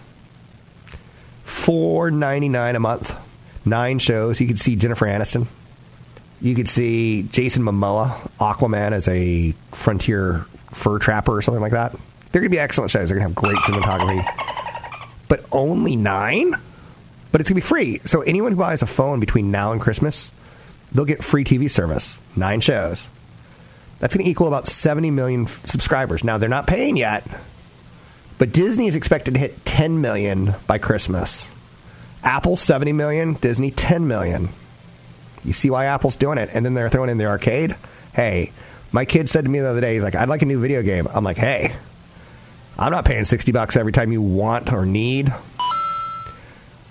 Four 1.44 2.10
ninety 2.10 2.48
nine 2.48 2.76
a 2.76 2.80
month, 2.80 3.14
nine 3.66 3.98
shows. 3.98 4.40
You 4.40 4.46
could 4.46 4.58
see 4.58 4.76
Jennifer 4.76 5.06
Aniston. 5.06 5.46
You 6.40 6.54
could 6.54 6.68
see 6.68 7.22
Jason 7.22 7.62
Momoa, 7.62 8.10
Aquaman 8.38 8.92
as 8.92 9.08
a 9.08 9.52
frontier 9.72 10.44
fur 10.72 10.98
trapper 10.98 11.36
or 11.36 11.42
something 11.42 11.62
like 11.62 11.72
that. 11.72 11.92
They're 12.32 12.40
going 12.40 12.50
to 12.50 12.56
be 12.56 12.58
excellent 12.58 12.90
shows. 12.90 13.08
They're 13.08 13.18
going 13.18 13.32
to 13.32 13.40
have 13.40 13.50
great 13.50 13.56
cinematography. 13.62 14.24
But 15.28 15.46
only 15.52 15.96
nine? 15.96 16.50
But 17.32 17.40
it's 17.40 17.48
going 17.48 17.60
to 17.60 17.64
be 17.64 17.66
free. 17.66 18.00
So 18.04 18.22
anyone 18.22 18.52
who 18.52 18.58
buys 18.58 18.82
a 18.82 18.86
phone 18.86 19.20
between 19.20 19.50
now 19.50 19.72
and 19.72 19.80
Christmas, 19.80 20.32
they'll 20.92 21.04
get 21.04 21.24
free 21.24 21.44
TV 21.44 21.70
service. 21.70 22.18
Nine 22.36 22.60
shows. 22.60 23.08
That's 24.04 24.14
going 24.14 24.26
to 24.26 24.30
equal 24.30 24.48
about 24.48 24.66
70 24.66 25.10
million 25.12 25.46
subscribers. 25.64 26.22
Now, 26.22 26.36
they're 26.36 26.46
not 26.46 26.66
paying 26.66 26.98
yet, 26.98 27.26
but 28.36 28.52
Disney 28.52 28.86
is 28.86 28.96
expected 28.96 29.32
to 29.32 29.40
hit 29.40 29.64
10 29.64 30.02
million 30.02 30.56
by 30.66 30.76
Christmas. 30.76 31.50
Apple, 32.22 32.58
70 32.58 32.92
million. 32.92 33.32
Disney, 33.32 33.70
10 33.70 34.06
million. 34.06 34.50
You 35.42 35.54
see 35.54 35.70
why 35.70 35.86
Apple's 35.86 36.16
doing 36.16 36.36
it. 36.36 36.50
And 36.52 36.66
then 36.66 36.74
they're 36.74 36.90
throwing 36.90 37.08
in 37.08 37.16
the 37.16 37.24
arcade. 37.24 37.76
Hey, 38.12 38.52
my 38.92 39.06
kid 39.06 39.30
said 39.30 39.44
to 39.44 39.50
me 39.50 39.60
the 39.60 39.70
other 39.70 39.80
day, 39.80 39.94
he's 39.94 40.02
like, 40.02 40.14
I'd 40.14 40.28
like 40.28 40.42
a 40.42 40.44
new 40.44 40.60
video 40.60 40.82
game. 40.82 41.08
I'm 41.10 41.24
like, 41.24 41.38
hey, 41.38 41.74
I'm 42.78 42.92
not 42.92 43.06
paying 43.06 43.24
60 43.24 43.52
bucks 43.52 43.74
every 43.74 43.92
time 43.92 44.12
you 44.12 44.20
want 44.20 44.70
or 44.70 44.84
need. 44.84 45.32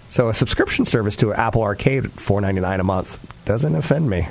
So 0.10 0.30
a 0.30 0.34
subscription 0.34 0.86
service 0.86 1.16
to 1.18 1.32
Apple 1.32 1.62
Arcade 1.62 2.06
at 2.06 2.12
$4.99 2.14 2.80
a 2.80 2.84
month 2.84 3.46
doesn't 3.46 3.76
offend 3.76 4.10
me. 4.10 4.30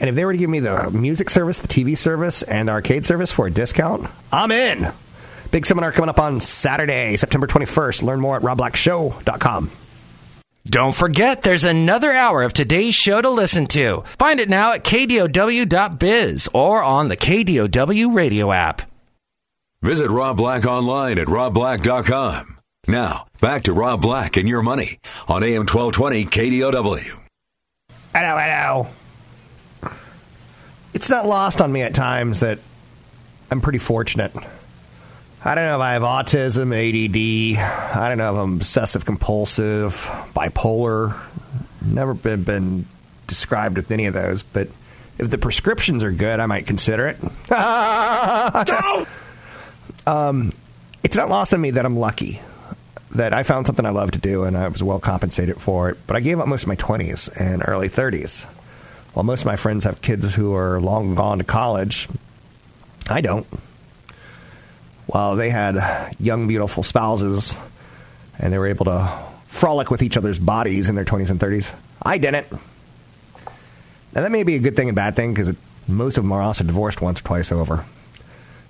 And 0.00 0.08
if 0.08 0.14
they 0.14 0.24
were 0.24 0.32
to 0.32 0.38
give 0.38 0.50
me 0.50 0.60
the 0.60 0.90
music 0.90 1.30
service, 1.30 1.58
the 1.58 1.68
TV 1.68 1.96
service, 1.96 2.42
and 2.42 2.68
the 2.68 2.72
arcade 2.72 3.06
service 3.06 3.32
for 3.32 3.46
a 3.46 3.50
discount, 3.50 4.10
I'm 4.32 4.50
in. 4.50 4.92
Big 5.50 5.64
seminar 5.64 5.92
coming 5.92 6.10
up 6.10 6.18
on 6.18 6.40
Saturday, 6.40 7.16
September 7.16 7.46
21st. 7.46 8.02
Learn 8.02 8.20
more 8.20 8.36
at 8.36 8.42
robblackshow.com. 8.42 9.70
Don't 10.66 10.94
forget, 10.94 11.42
there's 11.42 11.62
another 11.64 12.12
hour 12.12 12.42
of 12.42 12.52
today's 12.52 12.94
show 12.94 13.22
to 13.22 13.30
listen 13.30 13.66
to. 13.68 14.02
Find 14.18 14.40
it 14.40 14.48
now 14.48 14.72
at 14.72 14.82
kdow.biz 14.82 16.48
or 16.52 16.82
on 16.82 17.08
the 17.08 17.16
KDOW 17.16 18.12
radio 18.14 18.50
app. 18.50 18.82
Visit 19.82 20.10
Rob 20.10 20.36
Black 20.36 20.66
online 20.66 21.18
at 21.18 21.28
robblack.com. 21.28 22.58
Now, 22.88 23.26
back 23.40 23.64
to 23.64 23.72
Rob 23.72 24.02
Black 24.02 24.36
and 24.36 24.48
your 24.48 24.62
money 24.62 24.98
on 25.28 25.44
AM 25.44 25.66
1220 25.66 26.24
KDOW. 26.26 27.20
Hello, 28.12 28.38
hello. 28.38 28.88
It's 30.96 31.10
not 31.10 31.26
lost 31.26 31.60
on 31.60 31.70
me 31.70 31.82
at 31.82 31.94
times 31.94 32.40
that 32.40 32.58
I'm 33.50 33.60
pretty 33.60 33.80
fortunate. 33.80 34.32
I 35.44 35.54
don't 35.54 35.66
know 35.66 35.74
if 35.74 35.80
I 35.82 35.92
have 35.92 36.00
autism, 36.00 36.72
ADD. 36.72 37.58
I 37.94 38.08
don't 38.08 38.16
know 38.16 38.34
if 38.34 38.40
I'm 38.40 38.56
obsessive 38.56 39.04
compulsive, 39.04 39.94
bipolar. 40.34 41.20
Never 41.84 42.14
been, 42.14 42.44
been 42.44 42.86
described 43.26 43.76
with 43.76 43.90
any 43.90 44.06
of 44.06 44.14
those, 44.14 44.42
but 44.42 44.68
if 45.18 45.28
the 45.28 45.36
prescriptions 45.36 46.02
are 46.02 46.12
good, 46.12 46.40
I 46.40 46.46
might 46.46 46.66
consider 46.66 47.08
it. 47.08 47.18
um, 50.06 50.50
it's 51.02 51.16
not 51.16 51.28
lost 51.28 51.52
on 51.52 51.60
me 51.60 51.72
that 51.72 51.84
I'm 51.84 51.98
lucky 51.98 52.40
that 53.10 53.34
I 53.34 53.42
found 53.42 53.66
something 53.66 53.84
I 53.84 53.90
love 53.90 54.12
to 54.12 54.18
do 54.18 54.44
and 54.44 54.56
I 54.56 54.66
was 54.68 54.82
well 54.82 54.98
compensated 54.98 55.60
for 55.60 55.90
it. 55.90 55.98
But 56.06 56.16
I 56.16 56.20
gave 56.20 56.40
up 56.40 56.48
most 56.48 56.62
of 56.62 56.68
my 56.68 56.76
20s 56.76 57.38
and 57.38 57.62
early 57.66 57.90
30s. 57.90 58.46
While 59.16 59.24
most 59.24 59.40
of 59.40 59.46
my 59.46 59.56
friends 59.56 59.84
have 59.84 60.02
kids 60.02 60.34
who 60.34 60.54
are 60.54 60.78
long 60.78 61.14
gone 61.14 61.38
to 61.38 61.44
college, 61.44 62.06
I 63.08 63.22
don't. 63.22 63.46
Well, 65.06 65.36
they 65.36 65.48
had 65.48 66.14
young, 66.20 66.46
beautiful 66.46 66.82
spouses, 66.82 67.56
and 68.38 68.52
they 68.52 68.58
were 68.58 68.66
able 68.66 68.84
to 68.84 69.18
frolic 69.46 69.90
with 69.90 70.02
each 70.02 70.18
other's 70.18 70.38
bodies 70.38 70.90
in 70.90 70.96
their 70.96 71.06
20s 71.06 71.30
and 71.30 71.40
30s. 71.40 71.74
I 72.02 72.18
didn't. 72.18 72.52
Now, 72.52 74.20
that 74.20 74.30
may 74.30 74.42
be 74.42 74.56
a 74.56 74.58
good 74.58 74.76
thing 74.76 74.90
and 74.90 74.94
bad 74.94 75.16
thing 75.16 75.32
because 75.32 75.56
most 75.88 76.18
of 76.18 76.24
them 76.24 76.32
are 76.32 76.42
also 76.42 76.64
divorced 76.64 77.00
once 77.00 77.18
or 77.20 77.24
twice 77.24 77.50
over, 77.50 77.86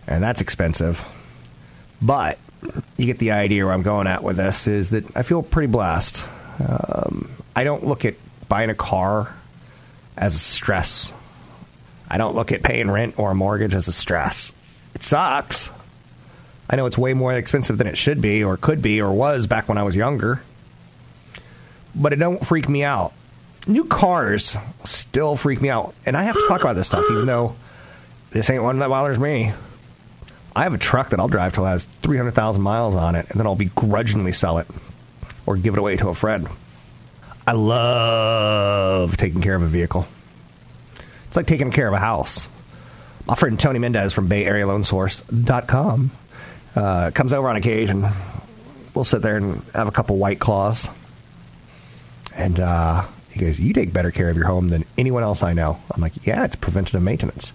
and 0.07 0.23
that's 0.23 0.41
expensive. 0.41 1.05
But 2.01 2.39
you 2.97 3.07
get 3.07 3.19
the 3.19 3.33
idea 3.33 3.65
where 3.65 3.75
I'm 3.75 3.83
going 3.83 4.07
at 4.07 4.23
with 4.23 4.37
this 4.37 4.69
is 4.69 4.91
that 4.91 5.17
I 5.17 5.25
feel 5.25 5.43
pretty 5.43 5.73
blessed. 5.73 6.25
Um, 6.61 7.31
I 7.57 7.65
don't 7.65 7.85
look 7.85 8.05
at 8.05 8.15
buying 8.49 8.71
a 8.71 8.77
car 8.77 9.35
as 10.17 10.35
a 10.35 10.39
stress. 10.39 11.13
I 12.09 12.19
don't 12.19 12.35
look 12.35 12.53
at 12.53 12.63
paying 12.63 12.91
rent 12.91 13.19
or 13.19 13.33
a 13.33 13.35
mortgage 13.35 13.75
as 13.75 13.89
a 13.89 13.93
stress. 13.93 14.53
It 14.95 15.03
sucks. 15.03 15.71
I 16.69 16.77
know 16.77 16.87
it's 16.87 16.99
way 16.99 17.15
more 17.15 17.33
expensive 17.33 17.79
than 17.79 17.87
it 17.87 17.99
should 17.99 18.21
be 18.21 18.43
or 18.43 18.57
could 18.57 18.83
be 18.83 19.01
or 19.01 19.13
was 19.13 19.47
back 19.47 19.69
when 19.69 19.79
I 19.79 19.83
was 19.83 19.95
younger. 19.95 20.43
But 21.95 22.13
it 22.13 22.17
don't 22.17 22.45
freak 22.45 22.69
me 22.69 22.83
out. 22.83 23.13
New 23.67 23.85
cars 23.85 24.57
still 24.85 25.37
freak 25.37 25.61
me 25.61 25.71
out. 25.71 25.95
And 26.05 26.17
I 26.17 26.25
have 26.25 26.35
to 26.35 26.45
talk 26.49 26.61
about 26.61 26.77
this 26.77 26.87
stuff 26.87 27.05
even 27.11 27.27
though 27.27 27.57
this 28.31 28.51
ain't 28.51 28.63
one 28.63 28.79
that 28.79 28.89
bothers 28.89 29.19
me. 29.19 29.53
I 30.55 30.63
have 30.63 30.75
a 30.75 30.79
truck 30.79 31.11
that 31.11 31.21
I'll 31.21 31.29
drive 31.29 31.55
till 31.55 31.67
it 31.67 31.71
has 31.71 31.85
300,000 32.03 32.63
miles 32.63 32.95
on 32.95 33.15
it 33.15 33.27
and 33.31 33.39
then 33.39 33.47
I'll 33.47 33.57
begrudgingly 33.57 34.33
sell 34.33 34.59
it 34.59 34.67
or 35.45 35.57
give 35.57 35.75
it 35.75 35.79
away 35.79 35.97
to 35.97 36.09
a 36.09 36.15
friend. 36.15 36.49
I 37.47 37.53
love 37.53 39.17
taking 39.17 39.41
care 39.41 39.55
of 39.55 39.63
a 39.63 39.69
vehicle. 39.69 40.09
It's 41.29 41.37
like 41.37 41.47
taking 41.47 41.71
care 41.71 41.87
of 41.87 41.95
a 41.95 41.99
house. 41.99 42.49
My 43.25 43.37
friend 43.37 43.59
Tony 43.59 43.79
Mendez 43.79 44.13
from 44.13 44.29
BayAreaLoanSource.com 44.29 46.11
uh, 46.75 47.11
comes 47.13 47.33
over 47.33 47.49
on 47.49 47.55
occasion. 47.55 48.05
We'll 48.95 49.05
sit 49.05 49.23
there 49.23 49.37
and 49.37 49.63
have 49.75 49.87
a 49.87 49.93
couple 49.93 50.17
white 50.17 50.41
claws. 50.41 50.89
And 52.35 52.59
uh, 52.59 53.07
he 53.31 53.39
goes, 53.39 53.61
You 53.61 53.73
take 53.73 53.93
better 53.93 54.11
care 54.11 54.29
of 54.29 54.37
your 54.37 54.47
home 54.47 54.69
than 54.69 54.85
anyone 54.99 55.23
else 55.23 55.45
I 55.45 55.53
know. 55.53 55.79
I'm 55.93 56.01
like, 56.01 56.27
Yeah, 56.27 56.45
it's 56.45 56.57
preventative 56.57 57.03
maintenance. 57.03 57.53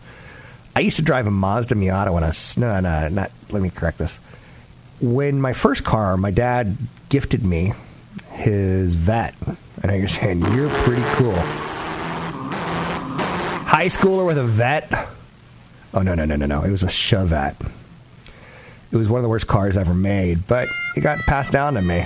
I 0.74 0.80
used 0.80 0.96
to 0.98 1.04
drive 1.04 1.28
a 1.28 1.32
Mazda 1.32 1.76
Miata 1.76 2.14
when 2.14 2.24
I 2.24 2.28
was, 2.28 2.58
no, 2.58 2.80
no, 2.80 3.10
not, 3.10 3.30
let 3.50 3.62
me 3.62 3.70
correct 3.70 3.98
this. 3.98 4.20
When 5.02 5.42
my 5.42 5.52
first 5.52 5.84
car, 5.84 6.16
my 6.16 6.32
dad 6.32 6.78
gifted 7.10 7.46
me 7.46 7.74
his 8.32 8.96
vet. 8.96 9.36
And 9.84 9.98
you're 9.98 10.08
saying, 10.08 10.42
You're 10.54 10.70
pretty 10.70 11.04
cool. 11.14 11.36
High 13.66 13.88
schooler 13.88 14.26
with 14.26 14.38
a 14.38 14.44
vet? 14.44 14.92
Oh, 15.94 16.02
no, 16.02 16.14
no, 16.14 16.26
no, 16.26 16.36
no, 16.36 16.46
no. 16.46 16.64
It 16.64 16.72
was 16.72 16.84
a 16.84 16.88
Chevette. 16.88 17.56
It 18.92 18.98
was 18.98 19.10
one 19.10 19.20
of 19.20 19.24
the 19.24 19.30
worst 19.30 19.48
cars 19.48 19.78
ever 19.78 19.94
made, 19.94 20.46
but 20.48 20.68
it 20.96 21.02
got 21.02 21.20
passed 21.20 21.54
down 21.54 21.76
to 21.76 21.82
me. 21.82 22.06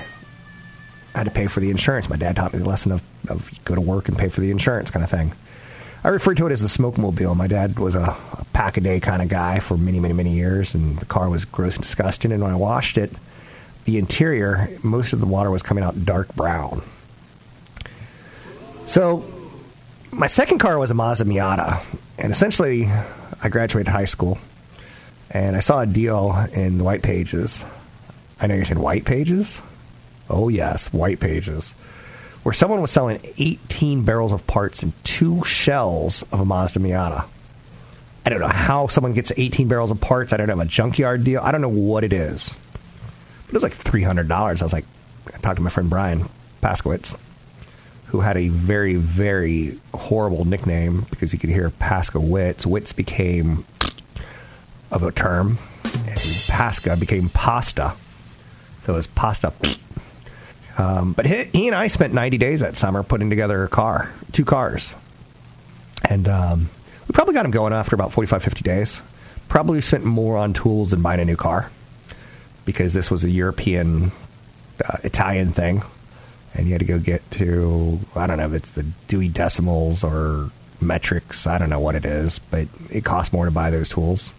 I 1.13 1.17
had 1.17 1.25
to 1.25 1.31
pay 1.31 1.47
for 1.47 1.59
the 1.59 1.71
insurance. 1.71 2.09
My 2.09 2.17
dad 2.17 2.35
taught 2.35 2.53
me 2.53 2.59
the 2.59 2.67
lesson 2.69 2.91
of, 2.91 3.01
of 3.29 3.51
go 3.65 3.73
to 3.73 3.81
work 3.81 4.07
and 4.07 4.17
pay 4.17 4.29
for 4.29 4.41
the 4.41 4.51
insurance 4.51 4.91
kind 4.91 5.03
of 5.03 5.09
thing. 5.09 5.33
I 6.03 6.09
refer 6.09 6.35
to 6.35 6.45
it 6.45 6.51
as 6.51 6.61
the 6.61 6.69
smoke 6.69 6.99
mobile. 6.99 7.33
My 7.33 7.47
dad 7.47 7.79
was 7.79 7.95
a, 7.95 8.15
a 8.33 8.45
pack 8.53 8.77
a 8.77 8.81
day 8.81 8.99
kind 8.99 9.23
of 9.23 9.29
guy 9.29 9.59
for 9.59 9.75
many, 9.75 9.99
many, 9.99 10.13
many 10.13 10.33
years, 10.35 10.75
and 10.75 10.99
the 10.99 11.05
car 11.05 11.29
was 11.29 11.45
gross 11.45 11.75
and 11.75 11.83
disgusting. 11.83 12.31
And 12.31 12.43
when 12.43 12.51
I 12.51 12.55
washed 12.55 12.97
it, 12.97 13.11
the 13.85 13.97
interior, 13.97 14.67
most 14.83 15.13
of 15.13 15.19
the 15.19 15.25
water 15.25 15.49
was 15.49 15.63
coming 15.63 15.83
out 15.83 16.05
dark 16.05 16.35
brown. 16.35 16.83
So, 18.87 19.23
my 20.11 20.27
second 20.27 20.59
car 20.59 20.77
was 20.77 20.91
a 20.91 20.93
Mazda 20.93 21.25
Miata, 21.25 21.83
and 22.17 22.31
essentially, 22.31 22.87
I 23.41 23.49
graduated 23.49 23.91
high 23.91 24.05
school, 24.05 24.37
and 25.31 25.55
I 25.55 25.59
saw 25.59 25.81
a 25.81 25.85
deal 25.85 26.47
in 26.53 26.77
the 26.77 26.83
white 26.83 27.03
pages. 27.03 27.63
I 28.39 28.47
know 28.47 28.55
you're 28.55 28.65
saying 28.65 28.79
white 28.79 29.05
pages. 29.05 29.61
Oh 30.29 30.49
yes, 30.49 30.91
white 30.91 31.19
pages, 31.19 31.71
where 32.43 32.53
someone 32.53 32.81
was 32.81 32.91
selling 32.91 33.19
18 33.37 34.03
barrels 34.03 34.31
of 34.31 34.45
parts 34.47 34.81
and 34.81 34.93
two 35.03 35.43
shells 35.43 36.23
of 36.31 36.39
a 36.39 36.45
Mazda 36.45 36.79
Miata. 36.79 37.25
I 38.25 38.29
don't 38.29 38.39
know 38.39 38.47
how 38.47 38.87
someone 38.87 39.13
gets 39.13 39.31
18 39.37 39.67
barrels 39.67 39.91
of 39.91 40.01
parts. 40.01 40.33
I 40.33 40.37
don't 40.37 40.49
have 40.49 40.59
a 40.59 40.65
junkyard 40.65 41.23
deal. 41.23 41.41
I 41.43 41.51
don't 41.51 41.61
know 41.61 41.69
what 41.69 42.03
it 42.03 42.11
is. 42.11 42.51
It 43.55 43.63
was 43.63 43.63
like 43.63 43.73
$300. 43.73 44.29
I 44.29 44.51
was 44.51 44.73
like, 44.73 44.83
I 45.33 45.37
talked 45.37 45.55
to 45.55 45.61
my 45.61 45.69
friend 45.69 45.89
Brian 45.89 46.25
Paskowitz, 46.61 47.17
who 48.07 48.19
had 48.19 48.35
a 48.35 48.49
very, 48.49 48.97
very 48.97 49.79
horrible 49.93 50.43
nickname 50.43 51.05
because 51.09 51.31
you 51.31 51.39
could 51.39 51.51
hear 51.51 51.69
Paskowitz. 51.69 52.65
Wits 52.65 52.91
became 52.91 53.63
of 54.91 55.03
a 55.03 55.11
term, 55.13 55.57
and 55.85 56.17
Pasca 56.49 56.99
became 56.99 57.29
pasta. 57.29 57.93
So 58.83 58.91
it 58.91 58.97
was 58.97 59.07
pasta. 59.07 59.53
Um, 60.77 61.13
but 61.13 61.25
he, 61.25 61.45
he, 61.45 61.67
and 61.67 61.77
I 61.77 61.87
spent 61.87 62.13
90 62.13 62.37
days 62.37 62.59
that 62.59 62.75
summer 62.75 63.03
putting 63.03 63.29
together 63.29 63.63
a 63.63 63.69
car, 63.69 64.11
two 64.33 64.43
cars. 64.43 64.93
And 66.09 66.27
um, 66.27 66.69
we 67.07 67.13
probably 67.13 67.33
got 67.33 67.45
him 67.45 67.51
going 67.51 67.71
after 67.71 67.95
about 67.95 68.11
45, 68.11 68.43
50 68.43 68.63
days. 68.63 69.01
Probably 69.47 69.79
spent 69.79 70.03
more 70.03 70.35
on 70.35 70.51
tools 70.51 70.89
than 70.89 71.01
buying 71.01 71.21
a 71.21 71.25
new 71.25 71.37
car 71.37 71.71
because 72.65 72.93
this 72.93 73.09
was 73.09 73.23
a 73.23 73.29
European, 73.29 74.11
uh, 74.83 74.97
Italian 75.03 75.53
thing. 75.53 75.83
And 76.53 76.67
you 76.67 76.73
had 76.73 76.79
to 76.79 76.85
go 76.85 76.99
get 76.99 77.29
to, 77.31 77.99
I 78.15 78.27
don't 78.27 78.37
know 78.37 78.47
if 78.47 78.53
it's 78.53 78.69
the 78.69 78.83
Dewey 79.07 79.27
Decimals 79.27 80.03
or 80.03 80.51
metrics. 80.81 81.47
I 81.47 81.57
don't 81.57 81.69
know 81.69 81.79
what 81.79 81.95
it 81.95 82.05
is, 82.05 82.39
but 82.39 82.67
it 82.89 83.03
costs 83.03 83.33
more 83.33 83.45
to 83.45 83.51
buy 83.51 83.69
those 83.69 83.89
tools. 83.89 84.31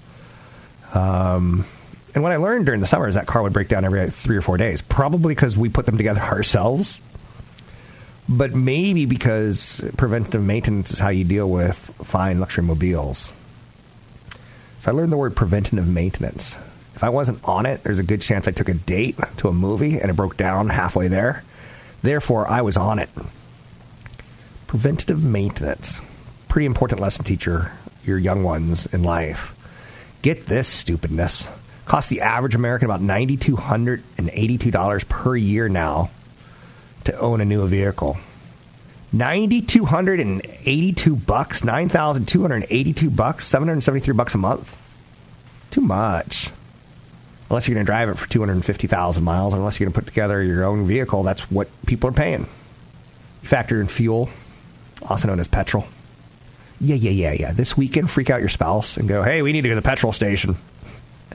Um, 0.95 1.67
and 2.15 2.23
what 2.23 2.33
I 2.33 2.37
learned 2.37 2.65
during 2.65 2.81
the 2.81 2.87
summer 2.87 3.09
is 3.09 3.15
that 3.15 3.27
car 3.27 3.43
would 3.43 3.53
break 3.53 3.69
down 3.69 3.85
every 3.85 4.09
three 4.11 4.37
or 4.37 4.43
four 4.43 4.57
days, 4.57 4.81
probably 4.81 5.35
because 5.35 5.57
we 5.57 5.69
put 5.69 5.85
them 5.85 5.99
together 5.99 6.21
ourselves, 6.23 7.01
but 8.29 8.55
maybe 8.55 9.05
because 9.07 9.85
preventive 9.97 10.43
maintenance 10.43 10.91
is 10.91 10.99
how 10.99 11.11
you 11.11 11.25
deal 11.25 11.49
with 11.49 11.77
fine 12.03 12.41
luxury 12.41 12.65
mobiles. 12.65 13.33
So 14.81 14.91
I 14.91 14.95
learned 14.95 15.13
the 15.13 15.17
word 15.17 15.37
preventative 15.37 15.87
maintenance. 15.87 16.57
If 16.97 17.05
I 17.05 17.11
wasn't 17.11 17.45
on 17.45 17.67
it, 17.67 17.83
there's 17.83 17.99
a 17.99 18.03
good 18.03 18.23
chance 18.23 18.49
I 18.49 18.53
took 18.53 18.71
a 18.71 18.75
date 18.75 19.19
to 19.37 19.49
a 19.49 19.53
movie 19.53 20.01
and 20.01 20.11
it 20.11 20.17
broke 20.17 20.39
down 20.39 20.71
halfway 20.71 21.09
there. 21.09 21.45
Therefore, 22.01 22.51
I 22.51 22.63
was 22.63 22.79
on 22.79 22.99
it. 22.99 23.11
Preventative 24.67 25.23
maintenance. 25.23 26.01
Pretty 26.49 26.65
important 26.65 27.01
lesson, 27.01 27.25
teacher, 27.25 27.73
your 28.03 28.17
young 28.17 28.43
ones 28.43 28.87
in 28.87 29.03
life. 29.03 29.55
Get 30.23 30.47
this 30.47 30.69
stupidness. 30.69 31.47
Costs 31.85 32.09
the 32.09 32.23
average 32.23 32.55
American 32.55 32.87
about 32.87 33.03
$9,282 33.03 35.09
per 35.09 35.37
year 35.37 35.69
now 35.69 36.09
to 37.05 37.21
own 37.21 37.43
a 37.43 37.45
new 37.45 37.69
vehicle. 37.69 38.17
9282 39.13 41.15
bucks, 41.15 41.63
9282 41.63 43.11
bucks, 43.11 43.47
773 43.47 44.15
bucks 44.15 44.35
a 44.35 44.39
month. 44.39 44.75
Too 45.71 45.83
much. 45.83 46.53
Unless 47.49 47.69
you're 47.69 47.75
going 47.75 47.87
to 47.87 47.91
drive 47.91 48.09
it 48.09 48.19
for 48.19 48.29
250,000 48.29 49.23
miles, 49.23 49.55
unless 49.55 49.79
you're 49.79 49.87
going 49.87 49.93
to 49.93 50.01
put 50.01 50.09
together 50.09 50.43
your 50.43 50.65
own 50.65 50.87
vehicle, 50.87 51.23
that's 51.23 51.51
what 51.51 51.69
people 51.87 52.11
are 52.11 52.13
paying. 52.13 52.49
You 53.43 53.49
factor 53.49 53.81
in 53.81 53.87
fuel, 53.87 54.29
also 55.03 55.29
known 55.29 55.39
as 55.39 55.47
petrol. 55.47 55.87
Yeah, 56.81 56.97
yeah, 56.97 57.11
yeah, 57.11 57.33
yeah. 57.33 57.53
This 57.53 57.77
weekend, 57.77 58.11
freak 58.11 58.31
out 58.31 58.41
your 58.41 58.49
spouse 58.49 58.97
and 58.97 59.09
go, 59.09 59.23
hey, 59.23 59.43
we 59.43 59.53
need 59.53 59.63
to 59.63 59.69
go 59.69 59.75
to 59.75 59.81
the 59.81 59.89
petrol 59.89 60.13
station. 60.13 60.57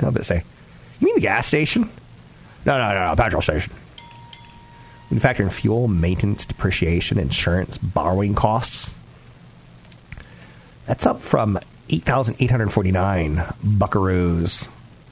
I'll 0.02 0.14
say, 0.24 0.44
you 1.00 1.06
mean 1.06 1.16
the 1.16 1.22
gas 1.22 1.48
station? 1.48 1.90
No, 2.66 2.78
no, 2.78 2.94
no, 2.94 3.08
no, 3.08 3.16
petrol 3.16 3.42
station. 3.42 3.74
When 5.10 5.18
you 5.18 5.20
factor 5.20 5.44
in 5.44 5.50
fuel, 5.50 5.88
maintenance, 5.88 6.46
depreciation, 6.46 7.18
insurance, 7.18 7.78
borrowing 7.78 8.36
costs, 8.36 8.94
that's 10.86 11.06
up 11.06 11.22
from 11.22 11.60
8,849 11.90 13.36
buckaroos 13.64 14.68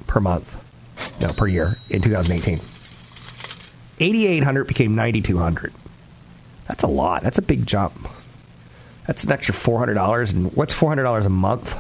per 0.07 0.19
month, 0.19 0.57
no, 1.19 1.33
per 1.33 1.47
year 1.47 1.77
in 1.89 2.01
2018. 2.01 2.59
8,800 3.99 4.65
became 4.65 4.95
9,200. 4.95 5.73
That's 6.67 6.83
a 6.83 6.87
lot. 6.87 7.23
That's 7.23 7.37
a 7.37 7.41
big 7.41 7.65
jump. 7.65 8.07
That's 9.07 9.23
an 9.23 9.31
extra 9.31 9.53
$400. 9.53 10.33
And 10.33 10.55
what's 10.55 10.73
$400 10.73 11.25
a 11.25 11.29
month? 11.29 11.75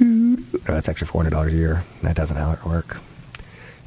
No, 0.00 0.36
that's 0.64 0.88
extra 0.88 1.06
$400 1.06 1.48
a 1.48 1.52
year. 1.52 1.84
That 2.02 2.16
doesn't 2.16 2.36
how 2.36 2.52
it 2.52 2.64
work. 2.64 2.98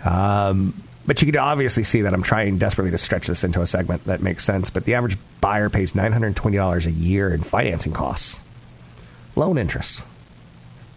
Um, 0.06 0.82
but 1.06 1.22
you 1.22 1.32
can 1.32 1.40
obviously 1.40 1.84
see 1.84 2.02
that 2.02 2.14
I'm 2.14 2.24
trying 2.24 2.58
desperately 2.58 2.92
to 2.92 2.98
stretch 2.98 3.28
this 3.28 3.44
into 3.44 3.62
a 3.62 3.68
segment 3.68 4.06
that 4.06 4.22
makes 4.22 4.44
sense. 4.44 4.70
But 4.70 4.86
the 4.86 4.96
average 4.96 5.18
buyer 5.42 5.70
pays 5.70 5.94
$920 5.94 6.86
a 6.86 6.92
year 6.92 7.34
in 7.34 7.44
financing 7.44 7.94
costs, 7.94 8.38
loan 9.36 9.58
interest. 9.58 10.02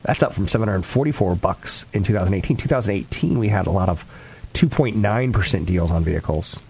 That's 0.03 0.23
up 0.23 0.33
from 0.33 0.49
744 0.49 1.37
bucks 1.37 1.85
in 1.93 2.05
2018. 2.05 2.57
2018, 2.57 3.39
we 3.39 3.49
had 3.49 3.67
a 3.67 3.71
lot 3.71 3.89
of 3.89 4.05
2.9% 4.55 5.67
deals 5.67 5.91
on 5.91 6.05
vehicles. 6.05 6.61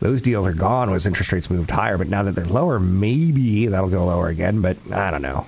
Those 0.00 0.20
deals 0.20 0.46
are 0.46 0.52
gone 0.52 0.92
as 0.92 1.06
interest 1.06 1.30
rates 1.30 1.48
moved 1.48 1.70
higher, 1.70 1.96
but 1.96 2.08
now 2.08 2.24
that 2.24 2.34
they're 2.34 2.44
lower, 2.44 2.80
maybe 2.80 3.68
that'll 3.68 3.88
go 3.88 4.06
lower 4.06 4.28
again, 4.28 4.60
but 4.60 4.76
I 4.90 5.12
don't 5.12 5.22
know. 5.22 5.46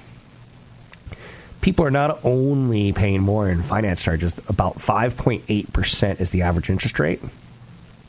people 1.65 1.87
are 1.87 1.91
not 1.91 2.23
only 2.25 2.93
paying 2.93 3.23
more 3.23 3.49
in 3.49 3.63
finance 3.63 4.03
charges, 4.03 4.35
about 4.49 4.77
5.8% 4.77 6.21
is 6.21 6.29
the 6.29 6.43
average 6.43 6.69
interest 6.69 6.99
rate. 6.99 7.23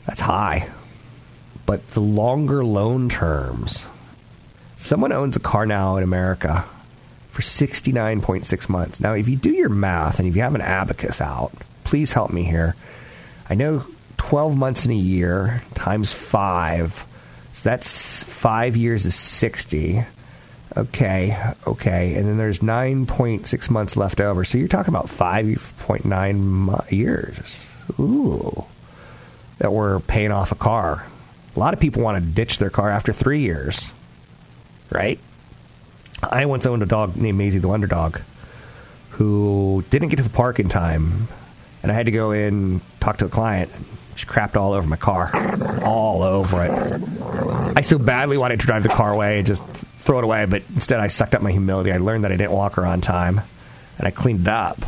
That's 0.04 0.20
high. 0.20 0.68
But 1.64 1.88
the 1.92 2.00
longer 2.00 2.62
loan 2.62 3.08
terms, 3.08 3.84
someone 4.76 5.10
owns 5.10 5.36
a 5.36 5.40
car 5.40 5.64
now 5.64 5.96
in 5.96 6.04
America 6.04 6.66
for 7.36 7.42
69.6 7.42 8.68
months. 8.70 8.98
Now, 8.98 9.12
if 9.12 9.28
you 9.28 9.36
do 9.36 9.50
your 9.50 9.68
math 9.68 10.18
and 10.18 10.26
if 10.26 10.34
you 10.34 10.40
have 10.40 10.54
an 10.54 10.62
abacus 10.62 11.20
out, 11.20 11.52
please 11.84 12.12
help 12.12 12.32
me 12.32 12.44
here. 12.44 12.74
I 13.50 13.54
know 13.54 13.84
12 14.16 14.56
months 14.56 14.86
in 14.86 14.92
a 14.92 14.94
year 14.94 15.62
times 15.74 16.14
five, 16.14 17.04
so 17.52 17.68
that's 17.68 18.22
five 18.22 18.74
years 18.74 19.04
is 19.04 19.14
60. 19.14 20.02
Okay, 20.78 21.52
okay. 21.66 22.14
And 22.14 22.26
then 22.26 22.38
there's 22.38 22.60
9.6 22.60 23.70
months 23.70 23.98
left 23.98 24.18
over. 24.18 24.42
So 24.42 24.56
you're 24.56 24.66
talking 24.66 24.94
about 24.94 25.08
5.9 25.08 26.90
years. 26.90 27.66
Ooh. 28.00 28.64
That 29.58 29.74
we're 29.74 30.00
paying 30.00 30.32
off 30.32 30.52
a 30.52 30.56
car. 30.56 31.06
A 31.54 31.58
lot 31.58 31.74
of 31.74 31.80
people 31.80 32.00
want 32.00 32.16
to 32.16 32.30
ditch 32.30 32.56
their 32.56 32.70
car 32.70 32.88
after 32.88 33.12
three 33.12 33.40
years, 33.40 33.90
right? 34.90 35.18
I 36.30 36.46
once 36.46 36.66
owned 36.66 36.82
a 36.82 36.86
dog 36.86 37.16
named 37.16 37.38
Maisie 37.38 37.58
the 37.58 37.68
Wonder 37.68 37.86
Dog 37.86 38.20
who 39.16 39.82
didn't 39.90 40.08
get 40.08 40.16
to 40.16 40.22
the 40.22 40.30
park 40.30 40.60
in 40.60 40.68
time, 40.68 41.28
and 41.82 41.90
I 41.90 41.94
had 41.94 42.04
to 42.04 42.12
go 42.12 42.32
in 42.32 42.82
talk 43.00 43.16
to 43.18 43.26
a 43.26 43.28
client. 43.30 43.70
She 44.14 44.26
crapped 44.26 44.56
all 44.56 44.72
over 44.72 44.86
my 44.86 44.96
car, 44.96 45.30
all 45.82 46.22
over 46.22 46.64
it. 46.64 46.70
I 47.76 47.80
so 47.80 47.98
badly 47.98 48.36
wanted 48.36 48.60
to 48.60 48.66
drive 48.66 48.82
the 48.82 48.90
car 48.90 49.12
away 49.12 49.38
and 49.38 49.46
just 49.46 49.62
throw 49.62 50.18
it 50.18 50.24
away, 50.24 50.44
but 50.44 50.62
instead 50.74 51.00
I 51.00 51.08
sucked 51.08 51.34
up 51.34 51.42
my 51.42 51.50
humility. 51.50 51.92
I 51.92 51.96
learned 51.96 52.24
that 52.24 52.32
I 52.32 52.36
didn't 52.36 52.52
walk 52.52 52.74
her 52.74 52.84
on 52.84 53.00
time, 53.00 53.40
and 53.98 54.06
I 54.06 54.10
cleaned 54.10 54.42
it 54.42 54.48
up 54.48 54.78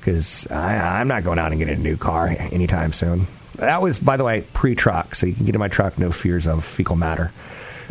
because 0.00 0.50
I'm 0.50 1.08
not 1.08 1.24
going 1.24 1.38
out 1.38 1.52
and 1.52 1.58
getting 1.58 1.76
a 1.76 1.82
new 1.82 1.96
car 1.96 2.28
anytime 2.28 2.92
soon. 2.94 3.26
That 3.56 3.82
was, 3.82 3.98
by 3.98 4.16
the 4.16 4.24
way, 4.24 4.44
pre 4.52 4.74
truck, 4.74 5.14
so 5.14 5.26
you 5.26 5.34
can 5.34 5.44
get 5.44 5.54
in 5.54 5.58
my 5.58 5.68
truck, 5.68 5.98
no 5.98 6.12
fears 6.12 6.46
of 6.46 6.64
fecal 6.64 6.96
matter. 6.96 7.30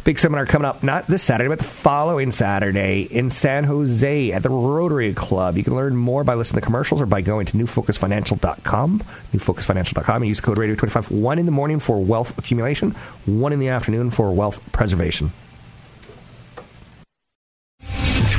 Big 0.04 0.20
seminar 0.20 0.46
coming 0.46 0.66
up 0.66 0.84
not 0.84 1.08
this 1.08 1.24
Saturday, 1.24 1.48
but 1.48 1.60
the 1.60 1.64
following 1.64 2.30
Saturday 2.30 3.04
in 3.04 3.30
San 3.30 3.64
Jose 3.64 4.32
at 4.34 4.44
the 4.44 4.50
Rotary 4.50 5.14
Club. 5.14 5.56
You 5.56 5.64
can 5.64 5.76
learn 5.76 5.96
more 5.96 6.26
by 6.26 6.34
listening 6.34 6.60
to 6.60 6.66
commercials 6.66 7.00
or 7.00 7.06
by 7.06 7.22
going 7.22 7.46
to 7.46 7.54
newfocusfinancial.com, 7.54 9.00
newfocusfinancial.com, 9.32 10.16
and 10.18 10.28
use 10.28 10.42
code 10.42 10.58
radio25. 10.58 11.10
One 11.10 11.40
in 11.40 11.46
the 11.46 11.54
morning 11.54 11.80
for 11.80 12.04
wealth 12.04 12.38
accumulation, 12.38 12.92
one 13.26 13.54
in 13.54 13.60
the 13.60 13.70
afternoon 13.70 14.12
for 14.12 14.30
wealth 14.34 14.62
preservation. 14.74 15.32